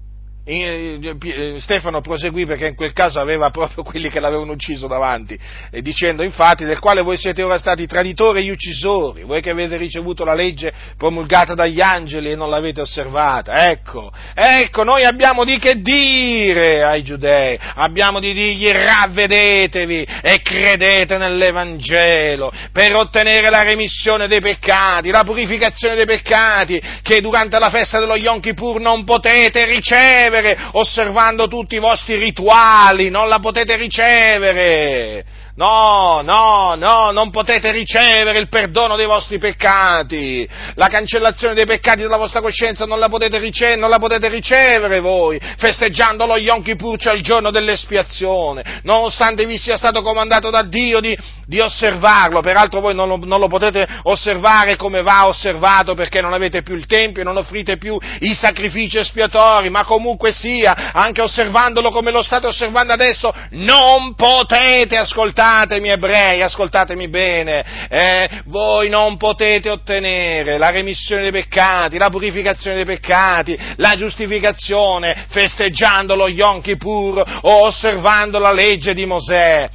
[1.59, 5.38] Stefano proseguì perché in quel caso aveva proprio quelli che l'avevano ucciso davanti,
[5.70, 9.76] e dicendo infatti del quale voi siete ora stati traditori e uccisori, voi che avete
[9.76, 13.68] ricevuto la legge promulgata dagli angeli e non l'avete osservata.
[13.68, 21.18] Ecco, ecco, noi abbiamo di che dire ai giudei, abbiamo di dirgli ravvedetevi e credete
[21.18, 27.99] nell'Evangelo per ottenere la remissione dei peccati, la purificazione dei peccati che durante la festa
[27.99, 33.76] dello Yom Kippur non potete ricevere ricevere osservando tutti i vostri rituali, non la potete
[33.76, 35.24] ricevere.
[35.59, 42.03] No, no, no, non potete ricevere il perdono dei vostri peccati, la cancellazione dei peccati
[42.03, 46.63] della vostra coscienza non la potete, rice- non la potete ricevere voi, festeggiando lo Yom
[46.63, 52.41] Kippur, cioè il giorno dell'espiazione, nonostante vi sia stato comandato da Dio di, di osservarlo,
[52.41, 56.77] peraltro voi non lo, non lo, potete osservare come va osservato perché non avete più
[56.77, 62.23] il Tempio, non offrite più i sacrifici espiatori, ma comunque sia, anche osservandolo come lo
[62.23, 70.59] state osservando adesso, non potete ascoltare ascoltatemi ebrei, ascoltatemi bene, eh, voi non potete ottenere
[70.59, 77.62] la remissione dei peccati, la purificazione dei peccati, la giustificazione festeggiando lo Yom Kippur o
[77.64, 79.70] osservando la legge di Mosè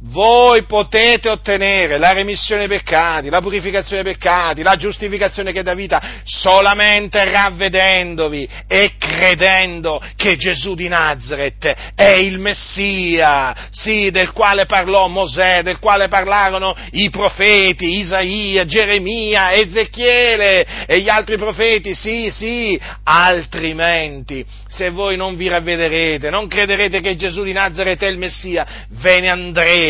[0.00, 5.74] voi potete ottenere la remissione dei peccati, la purificazione dei peccati, la giustificazione che dà
[5.74, 14.66] vita solamente ravvedendovi e credendo che Gesù di Nazareth è il Messia, sì, del quale
[14.66, 22.30] parlò Mosè, del quale parlarono i profeti, Isaia, Geremia, Ezechiele e gli altri profeti, sì,
[22.30, 28.18] sì, altrimenti se voi non vi ravvederete, non crederete che Gesù di Nazareth è il
[28.18, 29.85] Messia, ve ne andrete,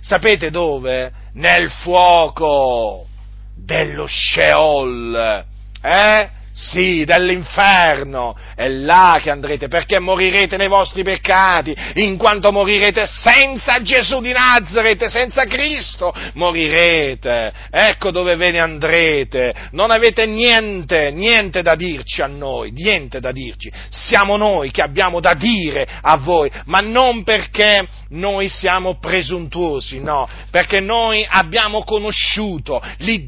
[0.00, 1.12] sapete dove?
[1.34, 3.06] Nel fuoco
[3.54, 5.44] dello Sheol,
[5.82, 6.30] eh?
[6.52, 13.80] Sì, dell'inferno, è là che andrete, perché morirete nei vostri peccati, in quanto morirete senza
[13.82, 17.52] Gesù di Nazareth, senza Cristo, morirete.
[17.70, 19.54] Ecco dove ve ne andrete.
[19.70, 23.72] Non avete niente, niente da dirci a noi, niente da dirci.
[23.88, 30.28] Siamo noi che abbiamo da dire a voi, ma non perché noi siamo presuntuosi, no,
[30.50, 32.82] perché noi abbiamo conosciuto,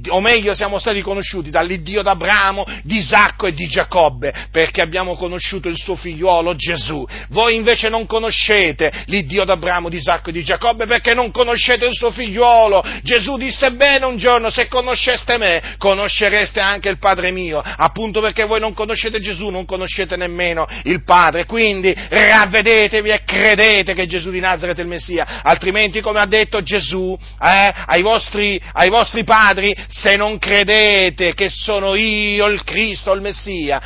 [0.09, 5.69] o meglio siamo stati conosciuti dall'Iddio d'Abramo, di Isacco e di Giacobbe, perché abbiamo conosciuto
[5.69, 7.07] il suo figliuolo Gesù.
[7.29, 11.93] Voi invece non conoscete l'Iddio d'Abramo, di Isacco e di Giacobbe perché non conoscete il
[11.93, 12.83] suo figliuolo.
[13.03, 18.45] Gesù disse bene un giorno, se conosceste me, conoscereste anche il Padre mio, appunto perché
[18.45, 21.45] voi non conoscete Gesù, non conoscete nemmeno il Padre.
[21.45, 26.63] Quindi ravvedetevi e credete che Gesù di Nazareth è il Messia, altrimenti come ha detto
[26.63, 33.02] Gesù eh, ai, vostri, ai vostri padri, se non credete che sono io il Cristo,
[33.03, 33.83] Cristo il Messia,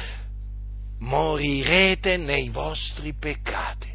[1.00, 3.88] morirete nei vostri peccati.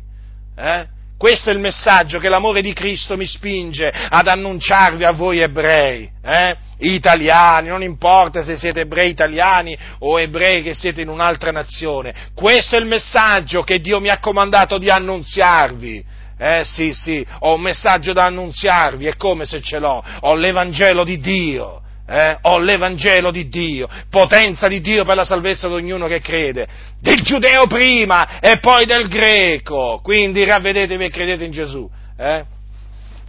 [0.56, 0.88] Eh?
[1.16, 6.10] Questo è il messaggio che l'amore di Cristo mi spinge ad annunciarvi a voi ebrei,
[6.24, 6.58] eh?
[6.80, 12.32] italiani, non importa se siete ebrei italiani o ebrei che siete in un'altra nazione.
[12.34, 16.04] Questo è il messaggio che Dio mi ha comandato di annunziarvi.
[16.40, 21.04] Eh sì, sì, ho un messaggio da annunziarvi, è come se ce l'ho, ho l'Evangelo
[21.04, 21.81] di Dio
[22.12, 22.38] Eh?
[22.42, 26.68] Ho l'Evangelo di Dio, potenza di Dio per la salvezza di ognuno che crede,
[27.00, 30.02] del giudeo prima e poi del greco.
[30.04, 31.90] Quindi ravvedetevi e credete in Gesù.
[32.18, 32.44] Eh?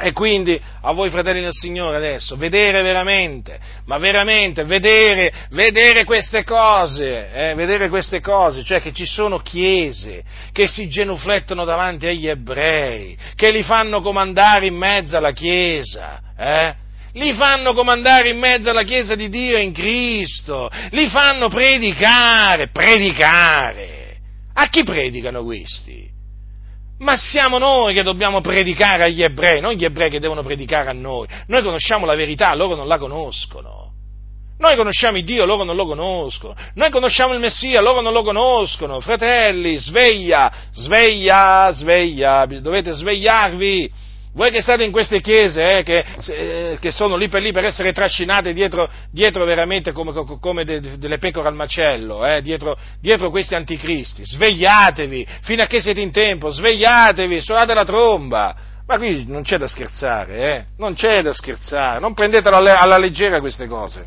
[0.01, 6.43] E quindi a voi fratelli del Signore adesso, vedere veramente, ma veramente, vedere, vedere queste
[6.43, 12.27] cose, eh, vedere queste cose, cioè che ci sono chiese che si genuflettono davanti agli
[12.27, 16.75] ebrei, che li fanno comandare in mezzo alla chiesa, eh?
[17.15, 24.17] Li fanno comandare in mezzo alla Chiesa di Dio in Cristo, li fanno predicare, predicare.
[24.55, 26.11] A chi predicano questi?
[26.99, 30.93] Ma siamo noi che dobbiamo predicare agli ebrei, non gli ebrei che devono predicare a
[30.93, 31.27] noi.
[31.49, 33.91] Noi conosciamo la verità, loro non la conoscono.
[34.59, 36.55] Noi conosciamo il Dio, loro non lo conoscono.
[36.75, 39.01] Noi conosciamo il Messia, loro non lo conoscono.
[39.01, 43.91] Fratelli, sveglia, sveglia, sveglia, dovete svegliarvi
[44.35, 47.65] voi che state in queste chiese, eh, che, eh, che, sono lì per lì per
[47.65, 53.29] essere trascinate dietro, dietro veramente come, come de, delle pecore al macello, eh, dietro, dietro,
[53.31, 58.57] questi anticristi, svegliatevi, fino a che siete in tempo, svegliatevi, suonate la tromba.
[58.87, 62.99] Ma qui non c'è da scherzare, eh, non c'è da scherzare, non prendetelo alla, alla
[62.99, 64.07] leggera queste cose.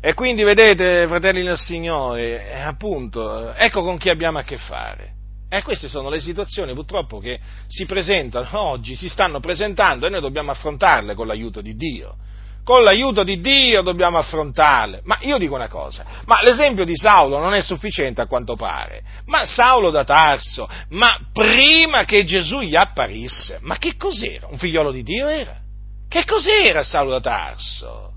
[0.00, 5.21] E quindi vedete, fratelli del Signore, eh, appunto, ecco con chi abbiamo a che fare.
[5.54, 10.22] E queste sono le situazioni purtroppo che si presentano oggi, si stanno presentando e noi
[10.22, 12.16] dobbiamo affrontarle con l'aiuto di Dio.
[12.64, 15.02] Con l'aiuto di Dio dobbiamo affrontarle.
[15.04, 19.02] Ma io dico una cosa, ma l'esempio di Saulo non è sufficiente a quanto pare.
[19.26, 24.46] Ma Saulo da Tarso, ma prima che Gesù gli apparisse, ma che cos'era?
[24.46, 25.60] Un figliolo di Dio era?
[26.08, 28.12] Che cos'era Saulo da Tarso?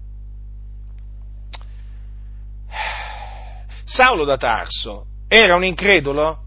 [3.84, 6.44] Saulo da Tarso era un incredulo?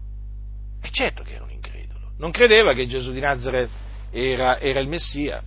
[0.89, 3.69] E certo che era un incredulo, non credeva che Gesù di Nazareth
[4.09, 5.39] era, era il Messia.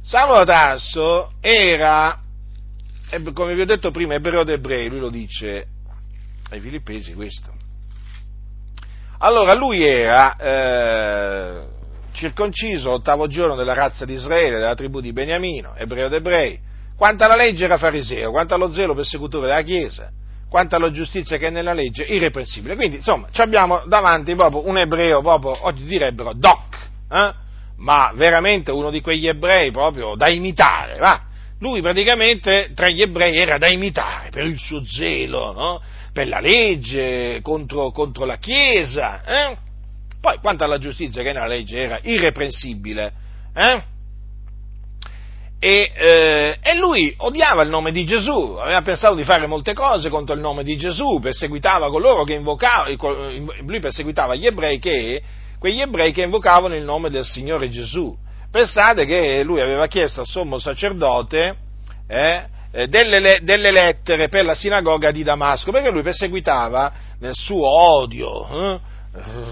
[0.00, 2.20] Saulo Tasso era,
[3.34, 5.66] come vi ho detto prima, ebreo d'ebrei, lui lo dice
[6.50, 7.52] ai filippesi questo.
[9.18, 11.66] Allora lui era eh,
[12.12, 16.56] circonciso l'ottavo giorno della razza di Israele, della tribù di Beniamino, ebreo d'ebrei.
[16.96, 20.12] Quanto alla legge era fariseo, quanto allo zelo persecutore della Chiesa
[20.52, 22.76] quanto alla giustizia che è nella legge, irreprensibile.
[22.76, 26.76] Quindi, insomma, abbiamo davanti proprio un ebreo, proprio, oggi direbbero doc,
[27.10, 27.32] eh?
[27.78, 31.22] ma veramente uno di quegli ebrei proprio da imitare, va?
[31.60, 35.82] Lui praticamente tra gli ebrei era da imitare per il suo zelo, no?
[36.12, 39.22] per la legge, contro, contro la Chiesa.
[39.24, 39.56] Eh?
[40.20, 43.12] Poi, quanto alla giustizia che nella legge era irreprensibile,
[43.54, 43.82] eh?
[45.64, 50.08] E, eh, e, lui odiava il nome di Gesù, aveva pensato di fare molte cose
[50.08, 52.92] contro il nome di Gesù, perseguitava coloro che invocavano,
[53.64, 55.22] lui perseguitava gli ebrei che,
[55.60, 58.12] quegli ebrei che invocavano il nome del Signore Gesù.
[58.50, 61.54] Pensate che lui aveva chiesto al sommo sacerdote
[62.08, 67.68] eh, eh delle, delle, lettere per la sinagoga di Damasco, perché lui perseguitava nel suo
[67.68, 68.80] odio, eh,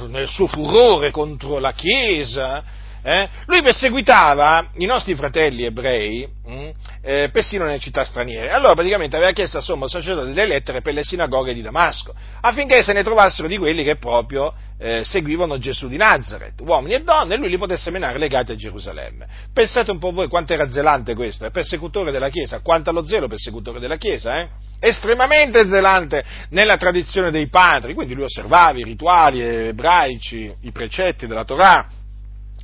[0.09, 2.65] nel suo furore contro la Chiesa,
[3.03, 3.29] eh?
[3.47, 6.69] Lui perseguitava i nostri fratelli ebrei, mh, mm,
[7.03, 8.51] eh, persino nelle città straniere.
[8.51, 12.83] Allora praticamente aveva chiesto al sommo sacerdote delle lettere per le sinagoghe di Damasco, affinché
[12.83, 17.35] se ne trovassero di quelli che proprio eh, seguivano Gesù di Nazareth, uomini e donne,
[17.35, 19.27] e lui li potesse menare legati a Gerusalemme.
[19.53, 23.29] Pensate un po' voi quanto era zelante questo, è persecutore della Chiesa, quanto allo zelo
[23.29, 24.49] persecutore della Chiesa, eh?
[24.81, 31.45] estremamente zelante nella tradizione dei padri, quindi lui osservava i rituali ebraici, i precetti della
[31.45, 31.87] Torah,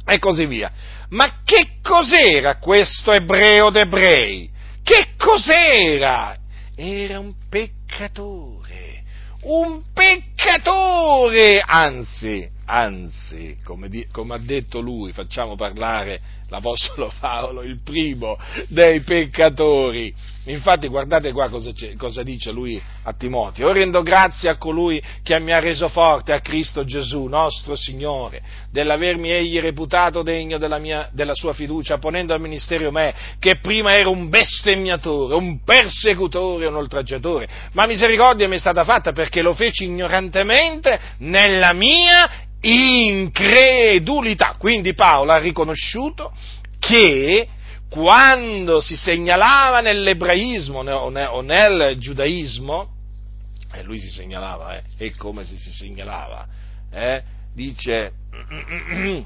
[0.06, 0.70] e così via.
[1.10, 4.48] Ma che cos'era questo ebreo d'ebrei?
[4.82, 6.36] Che cos'era?
[6.74, 9.02] Era un peccatore,
[9.42, 17.80] un peccatore, anzi, anzi, come, di, come ha detto lui, facciamo parlare l'Apostolo Paolo, il
[17.82, 18.38] primo
[18.68, 20.14] dei peccatori.
[20.44, 23.72] Infatti guardate qua cosa, cosa, dice lui a Timoteo.
[23.72, 29.32] Rendo grazie a colui che mi ha reso forte, a Cristo Gesù, nostro Signore, dell'avermi
[29.32, 34.12] egli reputato degno della, mia, della sua fiducia, ponendo al ministero me, che prima ero
[34.12, 39.84] un bestemmiatore, un persecutore, un oltraggiatore, ma misericordia mi è stata fatta perché lo feci
[39.84, 44.56] ignorantemente nella mia incredulità.
[44.58, 46.32] Quindi Paolo ha riconosciuto
[46.78, 47.48] che
[47.88, 52.94] quando si segnalava nell'ebraismo o nel giudaismo,
[53.72, 56.46] e lui si segnalava, eh, e come si, si segnalava,
[56.90, 57.22] eh,
[57.54, 58.12] dice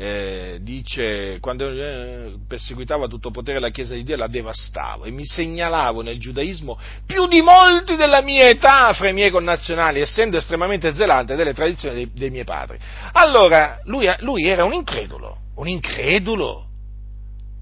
[0.00, 5.26] eh, dice, quando eh, perseguitava tutto potere la Chiesa di Dio la devastavo e mi
[5.26, 10.94] segnalavo nel giudaismo più di molti della mia età fra i miei connazionali, essendo estremamente
[10.94, 12.78] zelante delle tradizioni dei, dei miei padri.
[13.14, 16.66] Allora, lui, lui era un incredulo, un incredulo.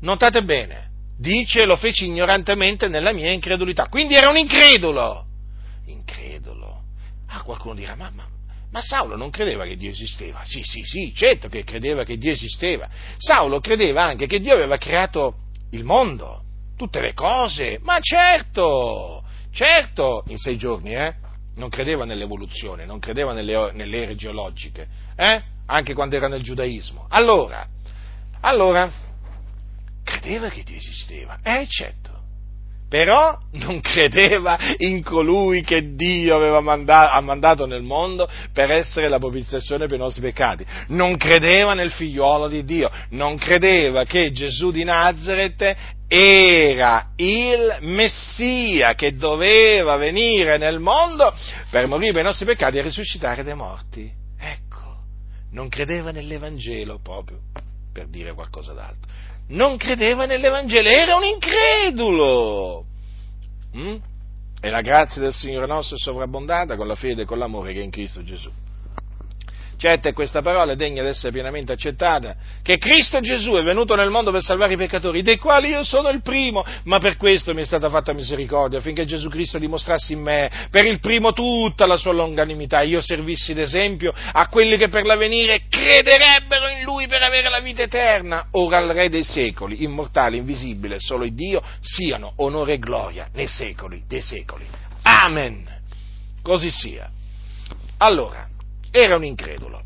[0.00, 5.24] notate bene, dice lo feci ignorantemente nella mia incredulità, quindi era un incredulo,
[5.86, 6.82] incredulo.
[7.28, 8.12] Ah, qualcuno dirà, ma,
[8.70, 10.42] ma, Saulo non credeva che Dio esisteva?
[10.44, 12.88] Sì, sì, sì, certo che credeva che Dio esisteva.
[13.16, 15.36] Saulo credeva anche che Dio aveva creato
[15.70, 16.42] il mondo,
[16.76, 21.14] tutte le cose, ma certo, certo, in sei giorni, eh?
[21.54, 24.86] Non credeva nell'evoluzione, non credeva nelle, nelle ere geologiche,
[25.16, 25.42] eh?
[25.66, 27.06] Anche quando era nel giudaismo.
[27.08, 27.66] Allora,
[28.40, 28.90] allora,
[30.04, 32.15] credeva che Dio esisteva, eh certo,
[32.88, 39.08] però non credeva in colui che Dio aveva mandato, ha mandato nel mondo per essere
[39.08, 44.30] la propiziazione per i nostri peccati, non credeva nel figliuolo di Dio, non credeva che
[44.32, 45.76] Gesù di Nazareth
[46.08, 51.34] era il Messia che doveva venire nel mondo
[51.70, 54.08] per morire per i nostri peccati e risuscitare dai morti.
[54.38, 54.98] Ecco,
[55.50, 57.40] non credeva nell'Evangelo proprio,
[57.92, 62.84] per dire qualcosa d'altro non credeva nell'Evangelo, era un incredulo.
[63.76, 63.96] Mm?
[64.60, 67.80] E la grazia del Signore nostro è sovrabbondata con la fede e con l'amore che
[67.80, 68.50] è in Cristo Gesù.
[69.78, 73.94] Certo è questa parola è degna di essere pienamente accettata, che Cristo Gesù è venuto
[73.94, 77.52] nel mondo per salvare i peccatori, dei quali io sono il primo, ma per questo
[77.52, 81.86] mi è stata fatta misericordia, affinché Gesù Cristo dimostrasse in me, per il primo tutta
[81.86, 87.22] la sua longanimità, io servissi d'esempio a quelli che per l'avvenire crederebbero in Lui per
[87.22, 88.46] avere la vita eterna.
[88.52, 93.46] Ora al Re dei secoli, immortale, invisibile, solo il Dio, siano onore e gloria nei
[93.46, 94.64] secoli dei secoli.
[95.02, 95.68] Amen.
[96.42, 97.10] Così sia.
[97.98, 98.48] Allora,
[98.90, 99.82] era un incredulo.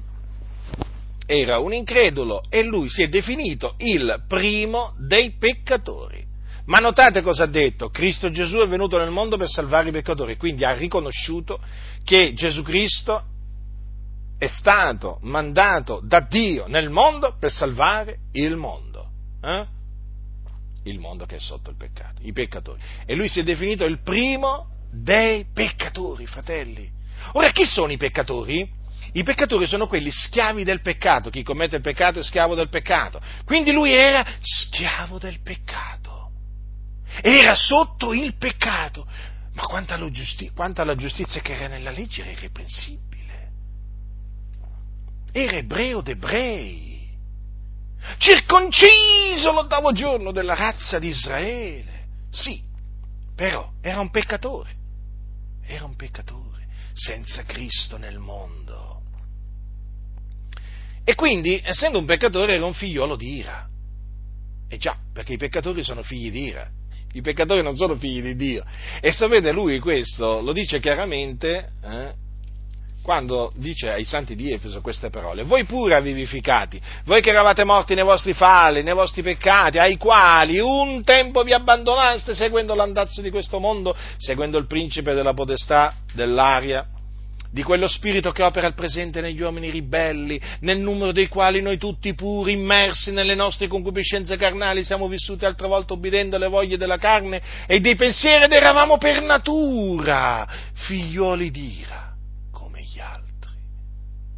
[1.27, 6.27] Era un incredulo e lui si è definito il primo dei peccatori.
[6.67, 7.91] Ma notate cosa ha detto?
[7.91, 11.61] Cristo Gesù è venuto nel mondo per salvare i peccatori, quindi ha riconosciuto
[12.05, 13.25] che Gesù Cristo
[14.39, 19.09] è stato mandato da Dio nel mondo per salvare il mondo.
[19.43, 19.67] Eh?
[20.85, 22.81] Il mondo che è sotto il peccato, i peccatori.
[23.05, 26.91] E lui si è definito il primo dei peccatori, fratelli.
[27.33, 28.79] Ora, chi sono i peccatori?
[29.13, 33.21] I peccatori sono quelli schiavi del peccato, chi commette il peccato è schiavo del peccato.
[33.45, 36.31] Quindi lui era schiavo del peccato,
[37.21, 39.07] era sotto il peccato,
[39.55, 43.09] ma quanto alla, giusti- quanto alla giustizia che era nella legge era irreprensibile.
[45.33, 47.09] Era ebreo d'ebrei,
[48.19, 52.07] circonciso l'ottavo giorno della razza di Israele.
[52.31, 52.63] Sì,
[53.35, 54.71] però era un peccatore,
[55.65, 58.90] era un peccatore senza Cristo nel mondo.
[61.11, 63.67] E quindi, essendo un peccatore, era un figliolo di ira.
[64.69, 66.71] E già, perché i peccatori sono figli di ira.
[67.15, 68.65] I peccatori non sono figli di Dio.
[69.01, 72.13] E sapete, lui questo lo dice chiaramente eh,
[73.03, 75.43] quando dice ai santi di Efeso queste parole.
[75.43, 80.61] Voi pure vivificati, voi che eravate morti nei vostri falli, nei vostri peccati, ai quali
[80.61, 86.87] un tempo vi abbandonaste seguendo l'andazzo di questo mondo, seguendo il principe della potestà dell'aria
[87.51, 91.79] di quello spirito che opera al presente negli uomini ribelli, nel numero dei quali noi
[91.79, 96.99] tutti puri, immersi nelle nostre concupiscenze carnali, siamo vissuti altre volte obbedendo alle voglie della
[96.99, 102.15] carne e dei pensieri ed eravamo per natura figlioli d'ira,
[102.53, 103.51] come gli altri.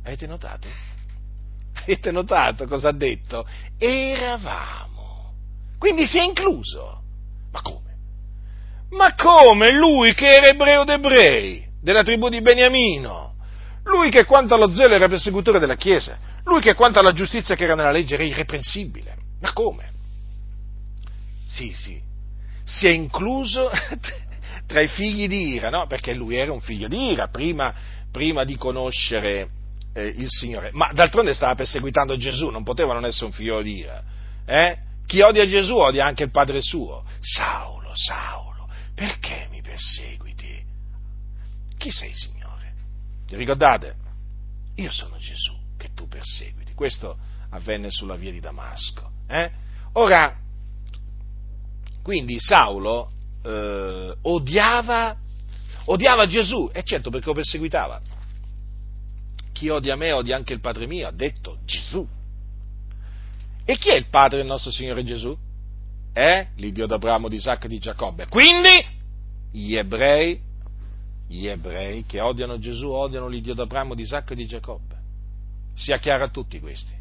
[0.04, 0.68] Avete notato?
[1.74, 3.46] Avete notato cosa ha detto?
[3.76, 5.34] Eravamo.
[5.78, 7.02] Quindi si è incluso.
[7.50, 7.90] Ma come?
[8.90, 11.70] Ma come lui che era ebreo d'ebrei?
[11.82, 13.34] Della tribù di Beniamino,
[13.84, 17.64] lui che quanto allo zelo era persecutore della Chiesa, lui che quanto alla giustizia che
[17.64, 19.16] era nella legge era irreprensibile.
[19.40, 19.90] Ma come?
[21.48, 22.00] Sì, sì,
[22.64, 23.68] si è incluso
[24.66, 25.86] tra i figli di Ira, no?
[25.86, 27.74] Perché lui era un figlio di Ira prima,
[28.10, 29.48] prima di conoscere
[29.92, 30.70] eh, il Signore.
[30.72, 34.02] Ma d'altronde stava perseguitando Gesù, non poteva non essere un figlio di Ira.
[34.46, 34.78] Eh?
[35.04, 37.04] Chi odia Gesù odia anche il padre suo.
[37.20, 40.21] Saulo, Saulo, perché mi persegui?
[41.82, 42.74] Chi sei, Signore?
[43.26, 43.96] Vi ricordate?
[44.76, 46.74] Io sono Gesù che tu perseguiti.
[46.74, 47.18] Questo
[47.50, 49.10] avvenne sulla via di Damasco.
[49.26, 49.50] Eh?
[49.94, 50.38] Ora,
[52.00, 53.10] quindi Saulo
[53.42, 55.16] eh, odiava,
[55.86, 58.00] odiava Gesù, e certo perché lo perseguitava.
[59.50, 62.06] Chi odia me odia anche il Padre mio, ha detto Gesù.
[63.64, 65.36] E chi è il Padre del nostro Signore Gesù?
[66.12, 68.28] È l'Iddio d'Abramo, di Isacco e di Giacobbe.
[68.28, 68.86] Quindi
[69.50, 70.50] gli ebrei
[71.32, 74.96] gli ebrei che odiano Gesù odiano l'Iddio d'Abramo, di Isacco e di Giacobbe.
[75.74, 77.00] Sia chiaro a tutti questi.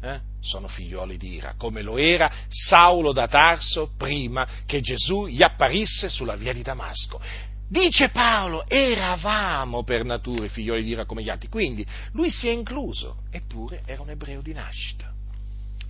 [0.00, 0.20] Eh?
[0.40, 6.08] Sono figlioli di ira, come lo era Saulo da Tarso prima che Gesù gli apparisse
[6.08, 7.20] sulla via di Damasco.
[7.68, 12.50] Dice Paolo, eravamo per natura figlioli di ira come gli altri, quindi lui si è
[12.50, 15.10] incluso, eppure era un ebreo di nascita.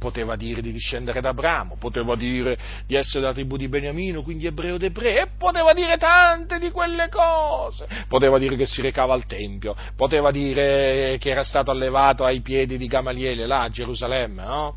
[0.02, 4.46] Poteva dire di discendere da Abramo, poteva dire di essere della tribù di Beniamino, quindi
[4.46, 7.86] ebreo d'ebrei, e poteva dire tante di quelle cose.
[8.08, 12.78] Poteva dire che si recava al Tempio, poteva dire che era stato allevato ai piedi
[12.78, 14.76] di Gamaliele là a Gerusalemme, no?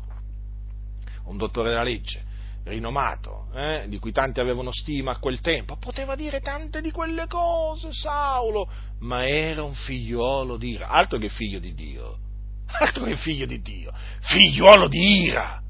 [1.24, 2.22] Un dottore della legge
[2.62, 7.26] rinomato, eh, di cui tanti avevano stima a quel tempo, poteva dire tante di quelle
[7.26, 8.68] cose, Saulo,
[9.00, 12.18] ma era un figliuolo di ira, altro che figlio di Dio,
[12.66, 15.60] altro che figlio di Dio, figliuolo di ira.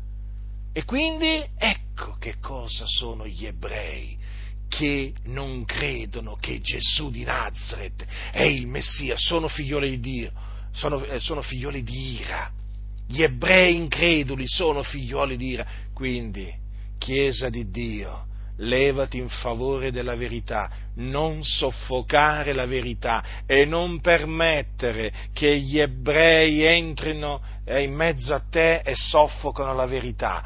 [0.72, 4.18] E quindi ecco che cosa sono gli ebrei
[4.68, 10.32] che non credono che Gesù di Nazareth è il Messia, sono figlioli di Dio,
[10.72, 12.50] sono, eh, sono figlioli di ira.
[13.08, 15.66] Gli ebrei increduli sono figlioli di ira.
[15.94, 16.52] Quindi,
[16.98, 18.26] Chiesa di Dio,
[18.58, 26.62] levati in favore della verità, non soffocare la verità e non permettere che gli ebrei
[26.62, 30.44] entrino eh, in mezzo a te e soffocano la verità.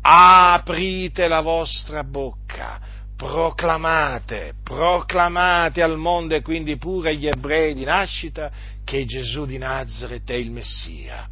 [0.00, 2.80] Aprite la vostra bocca,
[3.16, 8.50] proclamate, proclamate al mondo e quindi pure agli ebrei di nascita
[8.84, 11.28] che Gesù di Nazareth è il Messia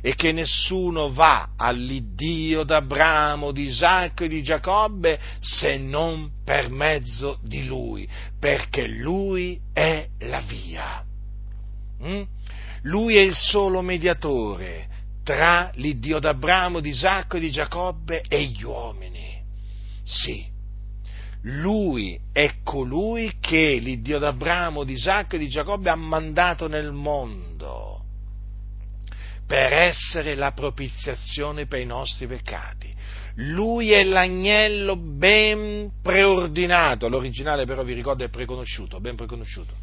[0.00, 7.38] e che nessuno va all'Iddio d'Abramo, di Isacco e di Giacobbe se non per mezzo
[7.42, 11.04] di Lui, perché Lui è la via.
[12.02, 12.22] Mm?
[12.82, 14.88] Lui è il solo mediatore
[15.22, 19.38] tra l'Iddio d'Abramo, di Isacco e di Giacobbe e gli uomini.
[20.02, 20.44] Sì,
[21.42, 27.99] lui è colui che l'Iddio d'Abramo, di Isacco e di Giacobbe ha mandato nel mondo
[29.50, 32.94] per essere la propiziazione per i nostri peccati.
[33.34, 39.74] Lui è l'agnello ben preordinato, l'originale però vi ricordo è preconosciuto, ben preconosciuto,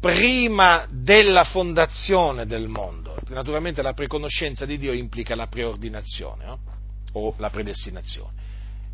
[0.00, 3.14] prima della fondazione del mondo.
[3.28, 6.58] Naturalmente la preconoscenza di Dio implica la preordinazione no?
[7.12, 8.39] o la predestinazione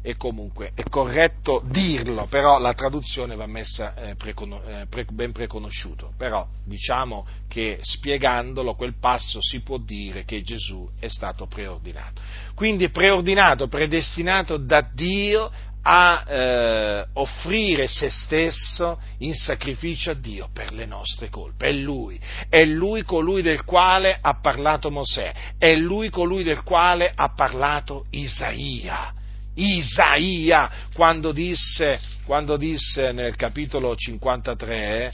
[0.07, 5.33] e comunque è corretto dirlo, però la traduzione va messa eh, precono, eh, pre, ben
[5.33, 6.13] preconosciuto.
[6.17, 12.23] Però diciamo che spiegandolo quel passo si può dire che Gesù è stato preordinato.
[12.55, 15.51] Quindi preordinato, predestinato da Dio
[15.83, 21.67] a eh, offrire se stesso in sacrificio a Dio per le nostre colpe.
[21.67, 22.17] È Lui,
[22.49, 28.07] è Lui colui del quale ha parlato Mosè, è Lui colui del quale ha parlato
[28.11, 29.13] Isaia
[29.57, 35.13] Isaia quando disse, quando disse nel capitolo 53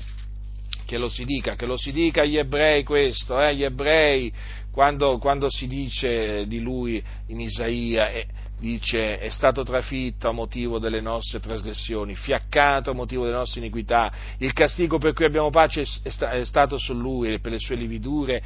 [0.84, 4.32] che lo si dica, che lo si dica agli ebrei questo, eh, gli ebrei,
[4.70, 8.26] quando, quando, si dice di lui in Isaia, eh,
[8.58, 14.12] dice è stato trafitto a motivo delle nostre trasgressioni, fiaccato a motivo delle nostre iniquità,
[14.38, 17.76] il castigo per cui abbiamo pace è, è stato su lui e per le sue
[17.76, 18.42] lividure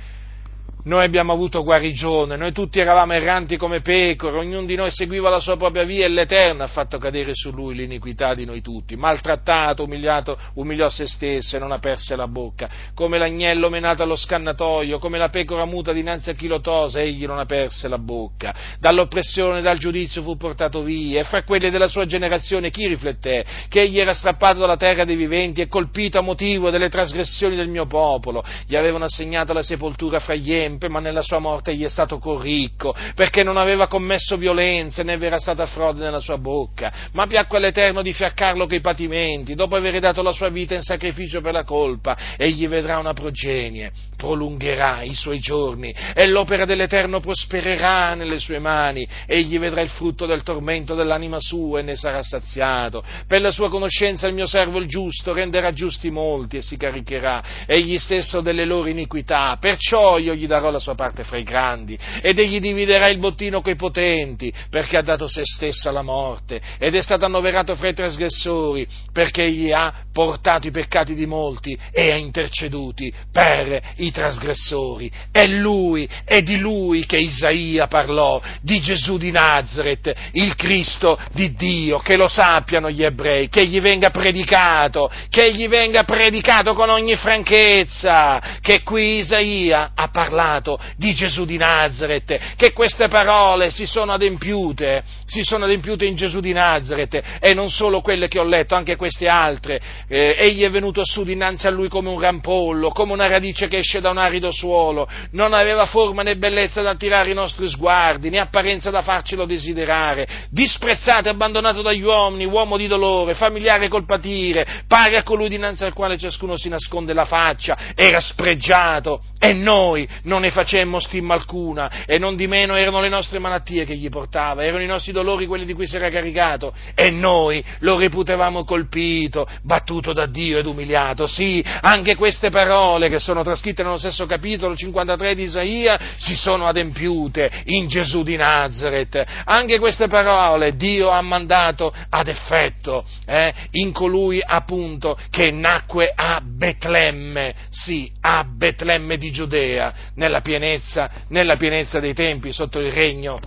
[0.86, 5.40] noi abbiamo avuto guarigione, noi tutti eravamo erranti come pecore, ognuno di noi seguiva la
[5.40, 9.82] sua propria via e l'Eterno ha fatto cadere su lui l'iniquità di noi tutti, maltrattato,
[9.82, 15.18] umiliato, umiliò se stesso e non aperse la bocca, come l'agnello menato allo scannatoio, come
[15.18, 19.78] la pecora muta dinanzi a chi lo tosa, egli non aperse la bocca, dall'oppressione dal
[19.78, 23.44] giudizio fu portato via, e fra quelli della sua generazione chi rifletté?
[23.68, 27.68] Che egli era strappato dalla terra dei viventi e colpito a motivo delle trasgressioni del
[27.68, 31.70] mio popolo, gli avevano assegnato la sepoltura fra gli empi, sempre, ma nella sua morte
[31.70, 36.36] egli è stato corricco, perché non aveva commesso violenze, né era stata frode nella sua
[36.36, 40.82] bocca, ma piacque all'Eterno di fiaccarlo coi patimenti, dopo aver dato la sua vita in
[40.82, 47.20] sacrificio per la colpa, egli vedrà una progenie, prolungherà i suoi giorni, e l'opera dell'Eterno
[47.20, 52.22] prospererà nelle sue mani, egli vedrà il frutto del tormento dell'anima sua e ne sarà
[52.22, 53.02] saziato.
[53.26, 57.64] Per la sua conoscenza il mio servo il giusto renderà giusti molti e si caricherà,
[57.66, 61.42] egli stesso delle loro iniquità, perciò io gli darò darò la sua parte fra i
[61.42, 66.60] grandi ed egli dividerà il bottino coi potenti perché ha dato se stesso alla morte
[66.78, 71.78] ed è stato annoverato fra i trasgressori perché egli ha portato i peccati di molti
[71.92, 75.10] e ha interceduti per i trasgressori.
[75.30, 81.52] È lui, è di lui che Isaia parlò, di Gesù di Nazareth, il Cristo di
[81.52, 86.88] Dio, che lo sappiano gli ebrei, che gli venga predicato, che gli venga predicato con
[86.88, 93.70] ogni franchezza, che qui Isaia ha parlato parlato di Gesù di Nazareth, che queste parole
[93.70, 98.38] si sono adempiute, si sono adempiute in Gesù di Nazareth e non solo quelle che
[98.38, 99.80] ho letto, anche queste altre.
[100.08, 103.78] Eh, egli è venuto su dinanzi a lui come un rampollo, come una radice che
[103.78, 108.30] esce da un arido suolo, non aveva forma né bellezza da attirare i nostri sguardi,
[108.30, 114.06] né apparenza da farcelo desiderare, disprezzato e abbandonato dagli uomini, uomo di dolore, familiare col
[114.06, 119.52] patire, pari a colui dinanzi al quale ciascuno si nasconde la faccia, era spregiato e
[119.52, 123.86] noi non non ne facemmo stima alcuna e non di meno erano le nostre malattie
[123.86, 127.64] che gli portava, erano i nostri dolori quelli di cui si era caricato e noi
[127.78, 131.26] lo reputavamo colpito, battuto da Dio ed umiliato.
[131.26, 136.66] Sì, anche queste parole che sono trascritte nello stesso capitolo 53 di Isaia si sono
[136.66, 139.24] adempiute in Gesù di Nazareth.
[139.44, 146.42] Anche queste parole Dio ha mandato ad effetto eh, in colui appunto che nacque a
[146.44, 149.94] Betlemme, sì, a Betlemme di Giudea,
[150.26, 153.38] nella pienezza, nella pienezza dei tempi, sotto il regno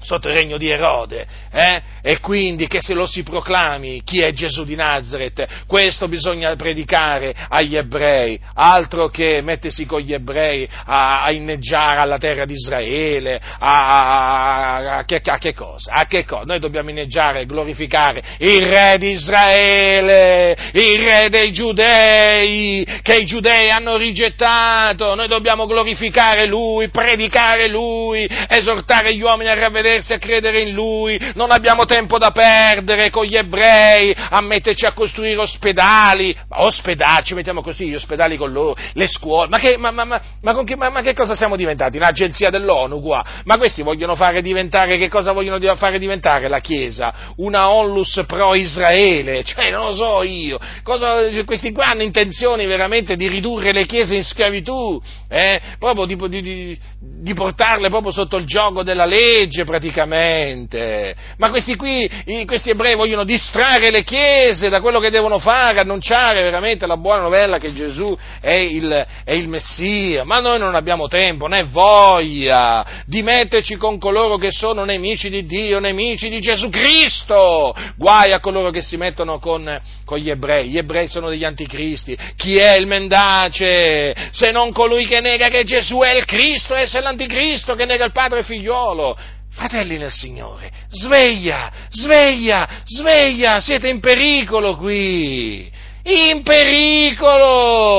[0.00, 1.82] sotto il regno di Erode, eh?
[2.02, 7.34] e quindi che se lo si proclami chi è Gesù di Nazareth, questo bisogna predicare
[7.48, 13.40] agli ebrei, altro che mettersi con gli ebrei a, a inneggiare alla terra di Israele,
[13.58, 15.92] a, a, che, a che cosa?
[15.92, 16.44] A che cosa?
[16.44, 23.26] Noi dobbiamo inneggiare e glorificare il re di Israele, il re dei giudei, che i
[23.26, 30.12] giudei hanno rigettato, noi dobbiamo glorificare lui, predicare lui, esortare gli uomini a ravvedere rivedersi,
[30.12, 34.92] a credere in Lui, non abbiamo tempo da perdere con gli ebrei, a metterci a
[34.92, 39.90] costruire ospedali, ospedali, ci mettiamo così, gli ospedali con loro, le scuole, ma che, ma,
[39.90, 41.96] ma, ma, che, ma che cosa siamo diventati?
[41.96, 43.24] Un'agenzia dell'ONU qua?
[43.44, 47.32] Ma questi vogliono fare diventare, che cosa vogliono fare diventare la Chiesa?
[47.36, 53.28] Una onlus pro-Israele, cioè non lo so io, cosa, questi qua hanno intenzione veramente di
[53.28, 55.60] ridurre le Chiese in schiavitù, eh?
[55.78, 61.14] proprio di, di, di, di portarle proprio sotto il gioco della legge, praticamente.
[61.36, 62.10] Ma questi qui,
[62.44, 67.22] questi ebrei vogliono distrarre le chiese da quello che devono fare, annunciare veramente la buona
[67.22, 70.24] novella che Gesù è il, è il Messia.
[70.24, 75.46] Ma noi non abbiamo tempo né voglia di metterci con coloro che sono nemici di
[75.46, 77.74] Dio, nemici di Gesù Cristo.
[77.96, 80.68] Guai a coloro che si mettono con, con gli ebrei.
[80.68, 82.18] Gli ebrei sono degli anticristi.
[82.36, 84.14] Chi è il mendace?
[84.32, 88.04] Se non colui che nega che Gesù è il Cristo, e se l'anticristo che nega
[88.04, 89.36] il padre e figliuolo.
[89.58, 95.68] Fratelli nel Signore, sveglia, sveglia, sveglia, siete in pericolo qui,
[96.04, 97.96] in pericolo!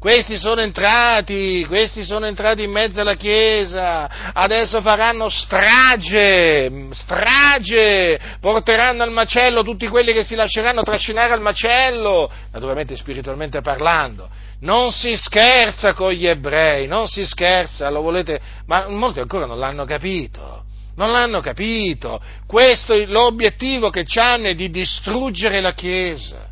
[0.00, 9.04] Questi sono entrati, questi sono entrati in mezzo alla Chiesa, adesso faranno strage, strage, porteranno
[9.04, 14.28] al macello tutti quelli che si lasceranno trascinare al macello, naturalmente spiritualmente parlando
[14.60, 19.58] non si scherza con gli ebrei, non si scherza, lo volete, ma molti ancora non
[19.58, 20.64] l'hanno capito.
[20.96, 22.20] Non l'hanno capito.
[22.46, 26.48] Questo è l'obiettivo che hanno è di distruggere la Chiesa,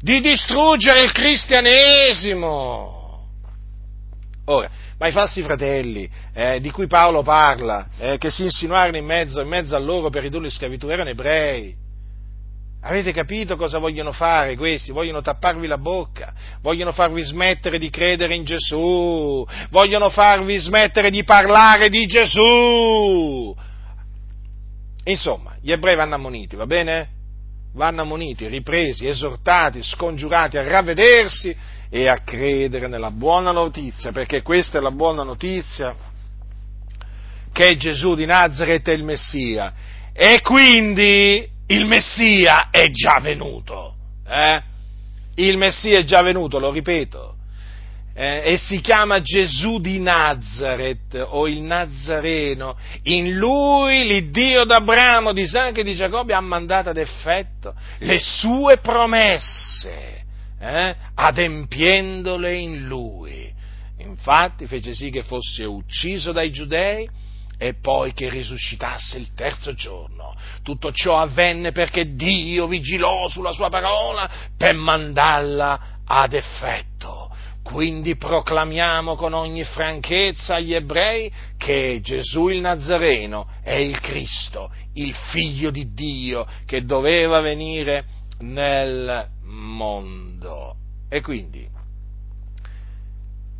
[0.00, 2.98] di distruggere il cristianesimo.
[4.46, 9.04] Ora, ma i falsi fratelli eh, di cui Paolo parla, eh, che si insinuarono in
[9.04, 11.81] mezzo, in mezzo a loro per ridurli in schiavitù, erano ebrei.
[12.84, 14.90] Avete capito cosa vogliono fare questi?
[14.90, 21.22] Vogliono tapparvi la bocca, vogliono farvi smettere di credere in Gesù, vogliono farvi smettere di
[21.22, 23.56] parlare di Gesù.
[25.04, 27.08] Insomma, gli ebrei vanno ammoniti, va bene?
[27.74, 31.56] Vanno ammoniti, ripresi, esortati, scongiurati a ravvedersi
[31.88, 35.94] e a credere nella buona notizia, perché questa è la buona notizia
[37.52, 39.72] che Gesù di Nazareth è il Messia.
[40.12, 43.94] E quindi il Messia è già venuto.
[44.26, 44.62] Eh?
[45.36, 47.36] Il Messia è già venuto, lo ripeto.
[48.14, 52.76] Eh, e si chiama Gesù di Nazareth o il Nazareno.
[53.04, 58.78] In lui l'Iddio d'Abramo, di Isacco e di Giacobbe ha mandato ad effetto le sue
[58.78, 60.24] promesse,
[60.60, 63.50] eh, adempiendole in lui.
[63.98, 67.08] Infatti fece sì che fosse ucciso dai giudei
[67.62, 70.34] e poi che risuscitasse il terzo giorno.
[70.64, 77.30] Tutto ciò avvenne perché Dio vigilò sulla sua parola per mandarla ad effetto.
[77.62, 85.14] Quindi proclamiamo con ogni franchezza agli ebrei che Gesù il Nazareno è il Cristo, il
[85.14, 88.06] figlio di Dio che doveva venire
[88.40, 90.74] nel mondo.
[91.08, 91.64] E quindi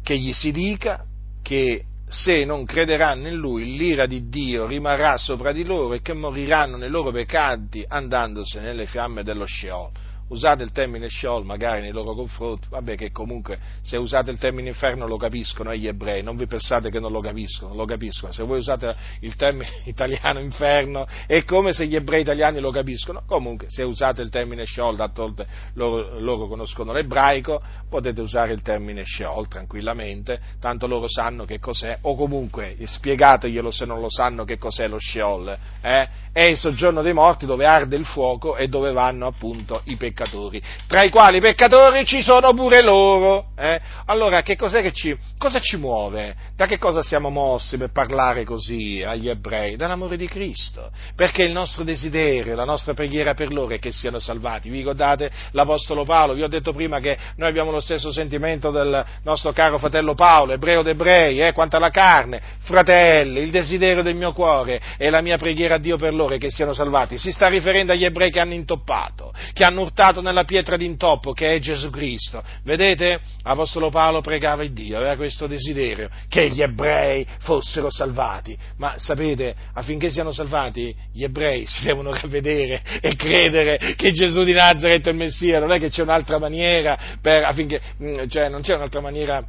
[0.03, 1.05] che gli si dica
[1.40, 6.12] che se non crederanno in lui, l'ira di Dio rimarrà sopra di loro e che
[6.12, 9.90] moriranno nei loro peccati andandosene nelle fiamme dello Sheol
[10.29, 14.68] usate il termine Sheol magari nei loro confronti, vabbè che comunque se usate il termine
[14.68, 18.43] inferno lo capiscono gli ebrei, non vi pensate che non lo capiscono, lo capiscono, se
[18.43, 23.66] voi usate il termine italiano inferno è come se gli ebrei italiani lo capiscono, comunque
[23.68, 29.49] se usate il termine Sheol, d'altronde loro, loro conoscono l'ebraico, potete usare il termine Sheol
[29.49, 34.89] tranquillamente, tanto loro sanno che cos'è, o comunque spiegateglielo se non lo sanno che cos'è
[34.89, 36.09] lo Sheol, eh?
[36.33, 40.22] è il soggiorno dei morti dove arde il fuoco e dove vanno appunto i peccatori
[40.23, 43.47] peccatori, tra i quali peccatori ci sono pure loro.
[43.57, 43.81] Eh?
[44.07, 46.35] Allora, che cos'è che ci, cosa ci muove?
[46.57, 49.77] Da che cosa siamo mossi per parlare così agli ebrei?
[49.77, 54.18] Dall'amore di Cristo, perché il nostro desiderio, la nostra preghiera per loro è che siano
[54.18, 54.70] salvati.
[54.70, 56.35] Vi ricordate l'Apostolo Paolo?
[56.35, 60.53] Vi ho detto prima che noi abbiamo lo stesso sentimento del nostro caro fratello Paolo,
[60.53, 62.41] ebreo d'ebrei, eh, quanto alla carne.
[62.61, 66.39] Fratelli, il desiderio del mio cuore e la mia preghiera a Dio per loro è
[66.39, 67.18] che siano salvati.
[67.18, 71.55] Si sta riferendo agli ebrei che hanno intoppato, che hanno urtato nella pietra d'intoppo, che
[71.55, 72.42] è Gesù Cristo.
[72.64, 73.20] Vedete?
[73.42, 78.57] Apostolo Paolo pregava il Dio, aveva questo desiderio, che gli ebrei fossero salvati.
[78.78, 84.53] Ma sapete, affinché siano salvati, gli ebrei si devono ravvedere e credere che Gesù di
[84.53, 88.62] Nazareth è il Messia, non è che c'è un'altra maniera per, affinché, mm, cioè non
[88.62, 89.46] c'è un'altra maniera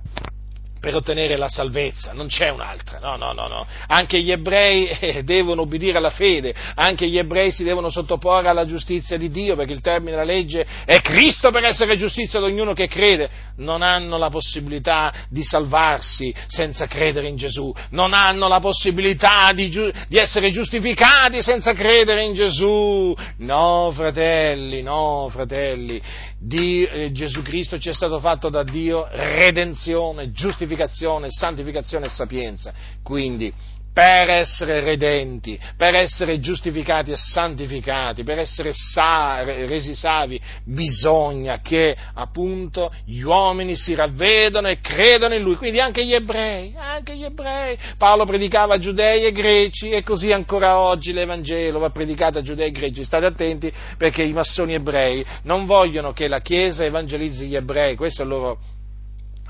[0.84, 3.66] per ottenere la salvezza, non c'è un'altra, no, no, no, no.
[3.88, 8.66] Anche gli ebrei eh, devono obbedire alla fede, anche gli ebrei si devono sottoporre alla
[8.66, 12.74] giustizia di Dio, perché il termine della legge è Cristo per essere giustizia di ognuno
[12.74, 13.30] che crede.
[13.56, 19.70] Non hanno la possibilità di salvarsi senza credere in Gesù, non hanno la possibilità di,
[19.70, 23.16] di essere giustificati senza credere in Gesù.
[23.38, 26.02] No, fratelli, no, fratelli,
[26.46, 32.74] di eh, Gesù Cristo ci è stato fatto da Dio redenzione, giustificazione, santificazione e sapienza.
[33.02, 33.54] Quindi
[33.94, 41.96] per essere redenti, per essere giustificati e santificati, per essere sa- resi savi, bisogna che
[42.16, 47.24] appunto gli uomini si ravvedano e credano in Lui, quindi anche gli ebrei, anche gli
[47.24, 47.78] ebrei.
[47.98, 52.70] Paolo predicava a giudei e greci e così ancora oggi l'Evangelo va predicato a giudei
[52.70, 53.04] e greci.
[53.04, 58.24] State attenti perché i massoni ebrei non vogliono che la Chiesa evangelizzi gli ebrei, questo
[58.24, 58.60] è il loro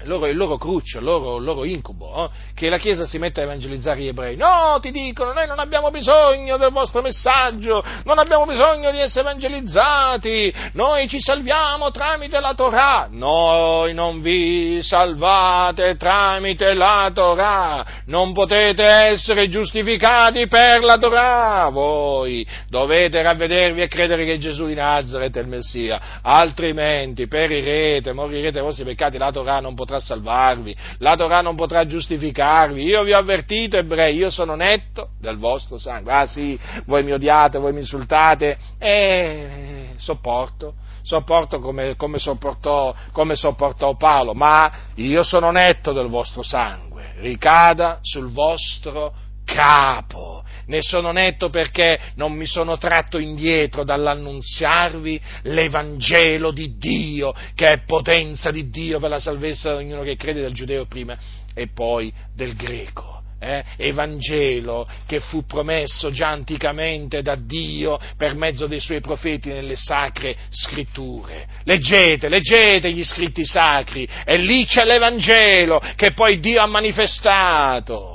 [0.08, 2.30] loro, il loro cruccio, il loro, il loro incubo, eh?
[2.54, 4.36] che la Chiesa si mette a evangelizzare gli ebrei.
[4.36, 9.22] No, ti dicono, noi non abbiamo bisogno del vostro messaggio, non abbiamo bisogno di essere
[9.22, 13.08] evangelizzati, noi ci salviamo tramite la Torah.
[13.10, 21.70] Noi non vi salvate tramite la Torah, non potete essere giustificati per la Torah.
[21.70, 28.60] Voi dovete ravvedervi e credere che Gesù di Nazareth è il Messia, altrimenti perirete, morirete
[28.60, 32.82] ai vostri peccati, la Torah non potrà potrà salvarvi, la Torah non potrà giustificarvi.
[32.84, 36.12] Io vi ho avvertito, ebrei, io sono netto del vostro sangue.
[36.12, 43.36] Ah sì, voi mi odiate, voi mi insultate, eh, sopporto, sopporto come, come, sopportò, come
[43.36, 49.14] sopportò Paolo, ma io sono netto del vostro sangue, ricada sul vostro
[49.46, 50.44] capo.
[50.66, 57.84] Ne sono netto perché non mi sono tratto indietro dall'annunziarvi l'Evangelo di Dio, che è
[57.86, 61.18] potenza di Dio per la salvezza di ognuno che crede, del giudeo prima
[61.53, 63.22] e poi del greco.
[63.39, 69.76] Eh, Evangelo che fu promesso già anticamente da Dio per mezzo dei suoi profeti nelle
[69.76, 71.45] sacre scritture.
[71.64, 78.12] Leggete, leggete gli scritti sacri e lì c'è l'Evangelo che poi Dio ha manifestato.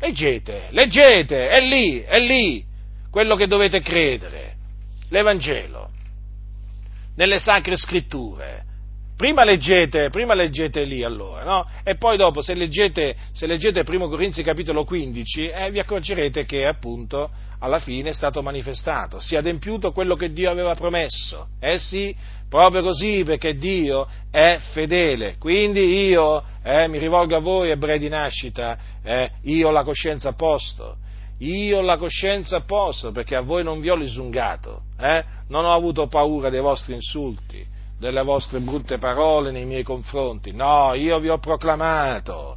[0.00, 2.64] Leggete, leggete, è lì, è lì
[3.10, 4.54] quello che dovete credere,
[5.10, 5.90] l'Evangelo,
[7.16, 8.64] nelle sacre scritture.
[9.20, 11.66] Prima leggete, prima leggete lì allora, no?
[11.84, 16.64] E poi dopo, se leggete, se leggete 1 Corinzi capitolo 15, eh, vi accorgerete che
[16.64, 21.48] appunto alla fine è stato manifestato, si è adempiuto quello che Dio aveva promesso.
[21.60, 22.16] Eh sì,
[22.48, 25.36] proprio così, perché Dio è fedele.
[25.36, 30.30] Quindi io eh, mi rivolgo a voi, ebrei di nascita, eh, io ho la coscienza
[30.30, 30.96] a posto.
[31.40, 35.22] Io ho la coscienza a posto perché a voi non vi ho lisungato, eh?
[35.48, 37.66] non ho avuto paura dei vostri insulti,
[38.00, 40.52] delle vostre brutte parole nei miei confronti.
[40.52, 42.56] No, io vi ho proclamato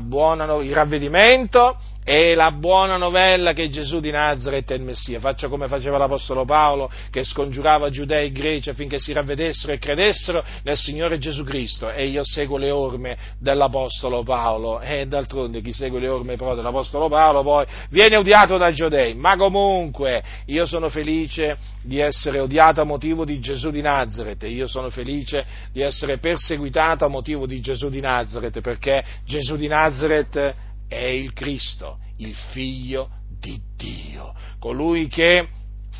[0.00, 5.20] buona, il ravvedimento e la buona novella che Gesù di Nazareth è il Messia.
[5.20, 10.42] Faccia come faceva l'Apostolo Paolo, che scongiurava giudei e greci affinché si ravvedessero e credessero
[10.64, 11.90] nel Signore Gesù Cristo.
[11.90, 14.80] E io seguo le orme dell'Apostolo Paolo.
[14.80, 19.14] E d'altronde chi segue le orme però dell'Apostolo Paolo poi viene odiato dai giudei.
[19.14, 24.42] Ma comunque io sono felice di essere odiato a motivo di Gesù di Nazareth.
[24.48, 29.68] Io sono felice di essere perseguitato a motivo di Gesù di Nazareth, perché Gesù di
[29.68, 33.08] Nazareth è il Cristo, il figlio
[33.40, 35.48] di Dio, colui che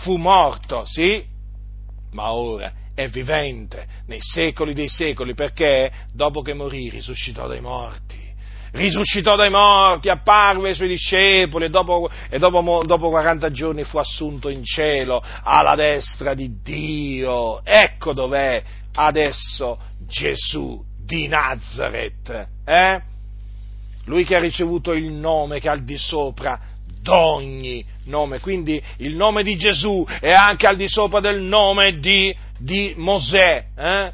[0.02, 1.24] fu morto, sì,
[2.12, 8.20] ma ora è vivente nei secoli dei secoli, perché dopo che morì risuscitò dai morti.
[8.72, 13.98] Risuscitò dai morti, apparve ai suoi discepoli e, dopo, e dopo, dopo 40 giorni fu
[13.98, 17.62] assunto in cielo alla destra di Dio.
[17.64, 18.62] Ecco dov'è
[18.94, 22.48] adesso Gesù di Nazareth.
[22.64, 23.11] Eh?
[24.06, 26.60] Lui che ha ricevuto il nome che è al di sopra
[27.00, 32.34] d'ogni nome, quindi il nome di Gesù è anche al di sopra del nome di
[32.58, 33.66] di Mosè.
[33.76, 34.12] Eh?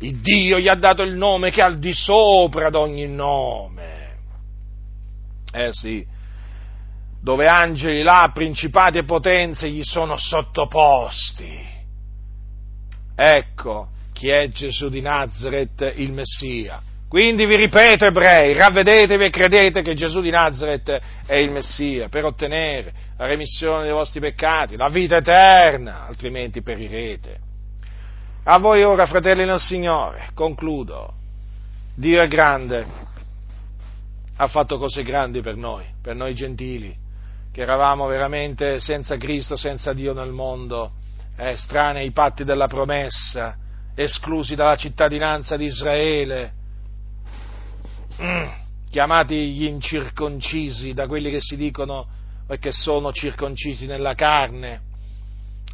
[0.00, 3.98] Il Dio gli ha dato il nome che è al di sopra di ogni nome.
[5.52, 6.04] Eh sì,
[7.20, 11.68] dove angeli là, principati e potenze gli sono sottoposti.
[13.14, 16.82] Ecco chi è Gesù di Nazareth, il Messia.
[17.10, 22.24] Quindi vi ripeto, ebrei, ravvedetevi e credete che Gesù di Nazareth è il Messia per
[22.24, 27.36] ottenere la remissione dei vostri peccati, la vita eterna, altrimenti perirete.
[28.44, 31.14] A voi ora, fratelli nel Signore, concludo.
[31.96, 32.86] Dio è grande,
[34.36, 36.96] ha fatto cose grandi per noi, per noi gentili,
[37.50, 40.92] che eravamo veramente senza Cristo, senza Dio nel mondo,
[41.36, 43.56] eh, ai patti della promessa,
[43.96, 46.58] esclusi dalla cittadinanza di Israele
[48.22, 48.48] mm,
[48.90, 52.06] chiamati gli incirconcisi da quelli che si dicono
[52.58, 54.88] che sono circoncisi nella carne.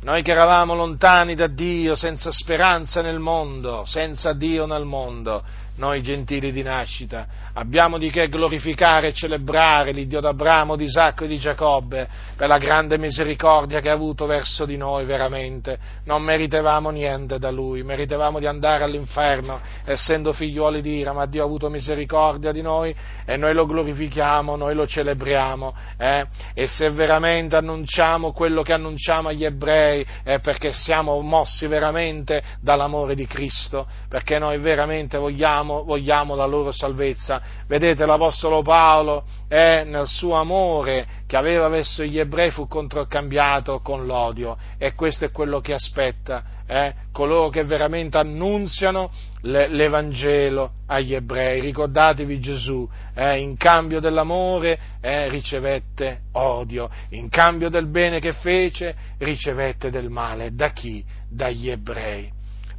[0.03, 5.43] Noi che eravamo lontani da Dio, senza speranza nel mondo, senza Dio nel mondo,
[5.77, 11.27] noi gentili di nascita, abbiamo di che glorificare e celebrare l'Iddio d'Abramo, di Isacco e
[11.27, 15.79] di Giacobbe per la grande misericordia che ha avuto verso di noi veramente.
[16.05, 21.43] Non meritevamo niente da Lui, meritevamo di andare all'inferno essendo figliuoli di ira, ma Dio
[21.43, 22.95] ha avuto misericordia di noi
[23.25, 25.75] e noi lo glorifichiamo, noi lo celebriamo.
[25.99, 26.27] Eh?
[26.55, 33.15] E se veramente annunciamo quello che annunciamo agli ebrei è perché siamo mossi veramente dall'amore
[33.15, 37.41] di Cristo, perché noi veramente vogliamo vogliamo, vogliamo la loro salvezza.
[37.67, 44.07] Vedete, l'Apostolo Paolo eh, nel suo amore che aveva verso gli ebrei fu controcambiato con
[44.07, 49.11] l'odio e questo è quello che aspetta eh, coloro che veramente annunziano
[49.43, 51.61] l'Evangelo agli ebrei.
[51.61, 58.95] Ricordatevi Gesù, eh, in cambio dell'amore eh, ricevette odio, in cambio del bene che fece
[59.19, 60.55] ricevette del male.
[60.55, 61.05] Da chi?
[61.29, 62.31] Dagli ebrei.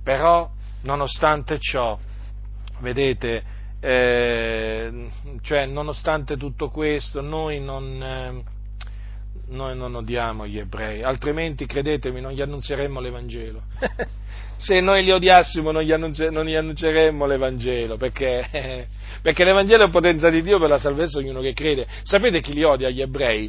[0.03, 0.49] Però,
[0.83, 1.97] nonostante ciò,
[2.79, 3.43] Vedete,
[3.79, 5.09] eh,
[5.41, 8.43] cioè, nonostante tutto questo, noi non, eh,
[9.49, 13.63] noi non odiamo gli ebrei, altrimenti, credetemi, non gli annunzieremmo l'Evangelo.
[14.57, 18.87] Se noi li odiassimo non gli, annunceremmo l'Evangelo, perché,
[19.21, 21.85] perché l'Evangelo è potenza di Dio per la salvezza di ognuno che crede.
[22.03, 23.47] Sapete chi li odia gli ebrei?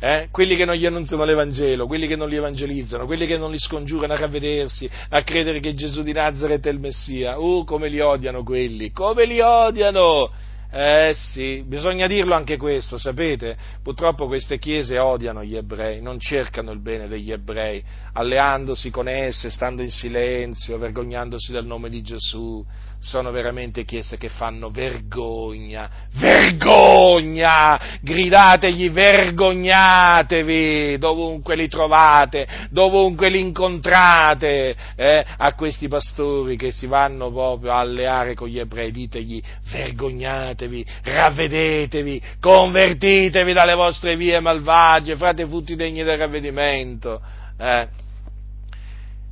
[0.00, 0.28] Eh?
[0.30, 3.58] quelli che non gli annunziano l'Evangelo, quelli che non li evangelizzano, quelli che non li
[3.58, 7.38] scongiurano a ravvedersi, a credere che Gesù di Nazareth è il Messia.
[7.38, 10.30] Uh, come li odiano quelli, come li odiano!
[10.70, 13.56] Eh sì, bisogna dirlo anche questo, sapete?
[13.82, 19.50] Purtroppo queste chiese odiano gli ebrei, non cercano il bene degli ebrei, alleandosi con esse,
[19.50, 22.62] stando in silenzio, vergognandosi del nome di Gesù.
[23.00, 27.80] Sono veramente chiese che fanno vergogna, vergogna!
[28.00, 35.24] Gridategli vergognatevi dovunque li trovate, dovunque li incontrate, eh?
[35.36, 42.22] a questi pastori che si vanno proprio a alleare con gli ebrei, ditegli vergognatevi, ravvedetevi,
[42.40, 47.22] convertitevi dalle vostre vie malvagie, fate frutti degni del ravvedimento.
[47.56, 48.06] Eh?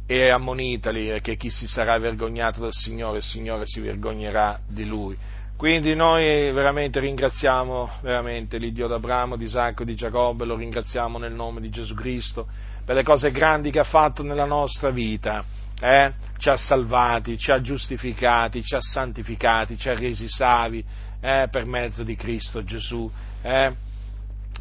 [0.07, 5.17] E ammonitali che chi si sarà vergognato del Signore, il Signore si vergognerà di lui.
[5.57, 11.33] Quindi noi veramente ringraziamo veramente l'Iddio d'Abramo, di Isacco e di Giacobbe, lo ringraziamo nel
[11.33, 12.47] nome di Gesù Cristo
[12.85, 15.43] per le cose grandi che ha fatto nella nostra vita.
[15.81, 16.13] Eh?
[16.39, 20.85] Ci ha salvati, ci ha giustificati, ci ha santificati, ci ha resi savi
[21.21, 21.49] eh?
[21.51, 23.11] per mezzo di Cristo Gesù.
[23.43, 23.73] Eh?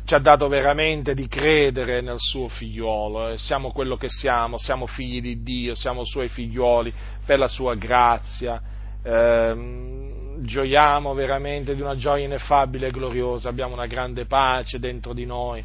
[0.05, 3.37] Ci ha dato veramente di credere nel suo figliuolo, eh.
[3.37, 6.93] siamo quello che siamo, siamo figli di Dio, siamo suoi figliuoli
[7.25, 8.61] per la sua grazia,
[9.01, 15.25] eh, gioiamo veramente di una gioia ineffabile e gloriosa, abbiamo una grande pace dentro di
[15.25, 15.63] noi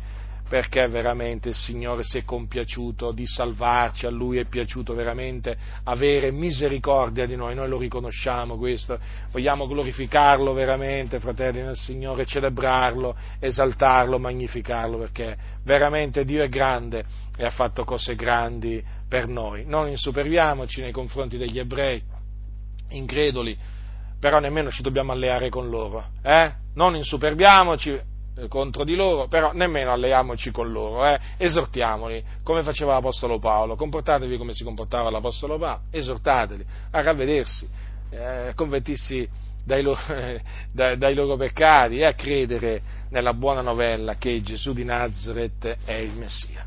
[0.51, 6.33] perché veramente il Signore si è compiaciuto di salvarci, a Lui è piaciuto veramente avere
[6.33, 8.99] misericordia di noi, noi lo riconosciamo questo,
[9.31, 17.05] vogliamo glorificarlo veramente, fratelli nel Signore, celebrarlo, esaltarlo, magnificarlo, perché veramente Dio è grande
[17.37, 19.65] e ha fatto cose grandi per noi.
[19.65, 22.03] Non insuperviamoci nei confronti degli ebrei,
[22.89, 23.57] increduli,
[24.19, 26.55] però nemmeno ci dobbiamo alleare con loro, eh?
[26.75, 28.03] Non insuperviamoci, eh,
[28.49, 31.19] contro di loro, però nemmeno alleiamoci con loro, eh?
[31.37, 37.69] esortiamoli, come faceva l'Apostolo Paolo, comportatevi come si comportava l'Apostolo Paolo, esortateli a ravvedersi,
[38.11, 39.29] eh, convertirsi
[39.65, 40.01] dai loro,
[40.73, 45.97] dai, dai loro, peccati e a credere nella buona novella che Gesù di Nazareth è
[45.97, 46.67] il Messia.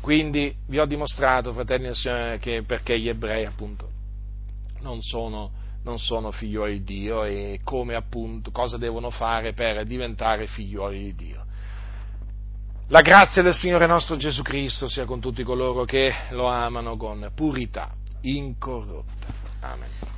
[0.00, 3.90] Quindi vi ho dimostrato, fratelli del Signore, che perché gli ebrei appunto
[4.80, 5.50] non sono
[5.86, 11.14] non sono figlioli di Dio e come appunto cosa devono fare per diventare figlioli di
[11.14, 11.44] Dio.
[12.88, 17.30] La grazia del Signore nostro Gesù Cristo sia con tutti coloro che lo amano con
[17.34, 19.26] purità incorrotta.
[19.60, 20.15] Amen.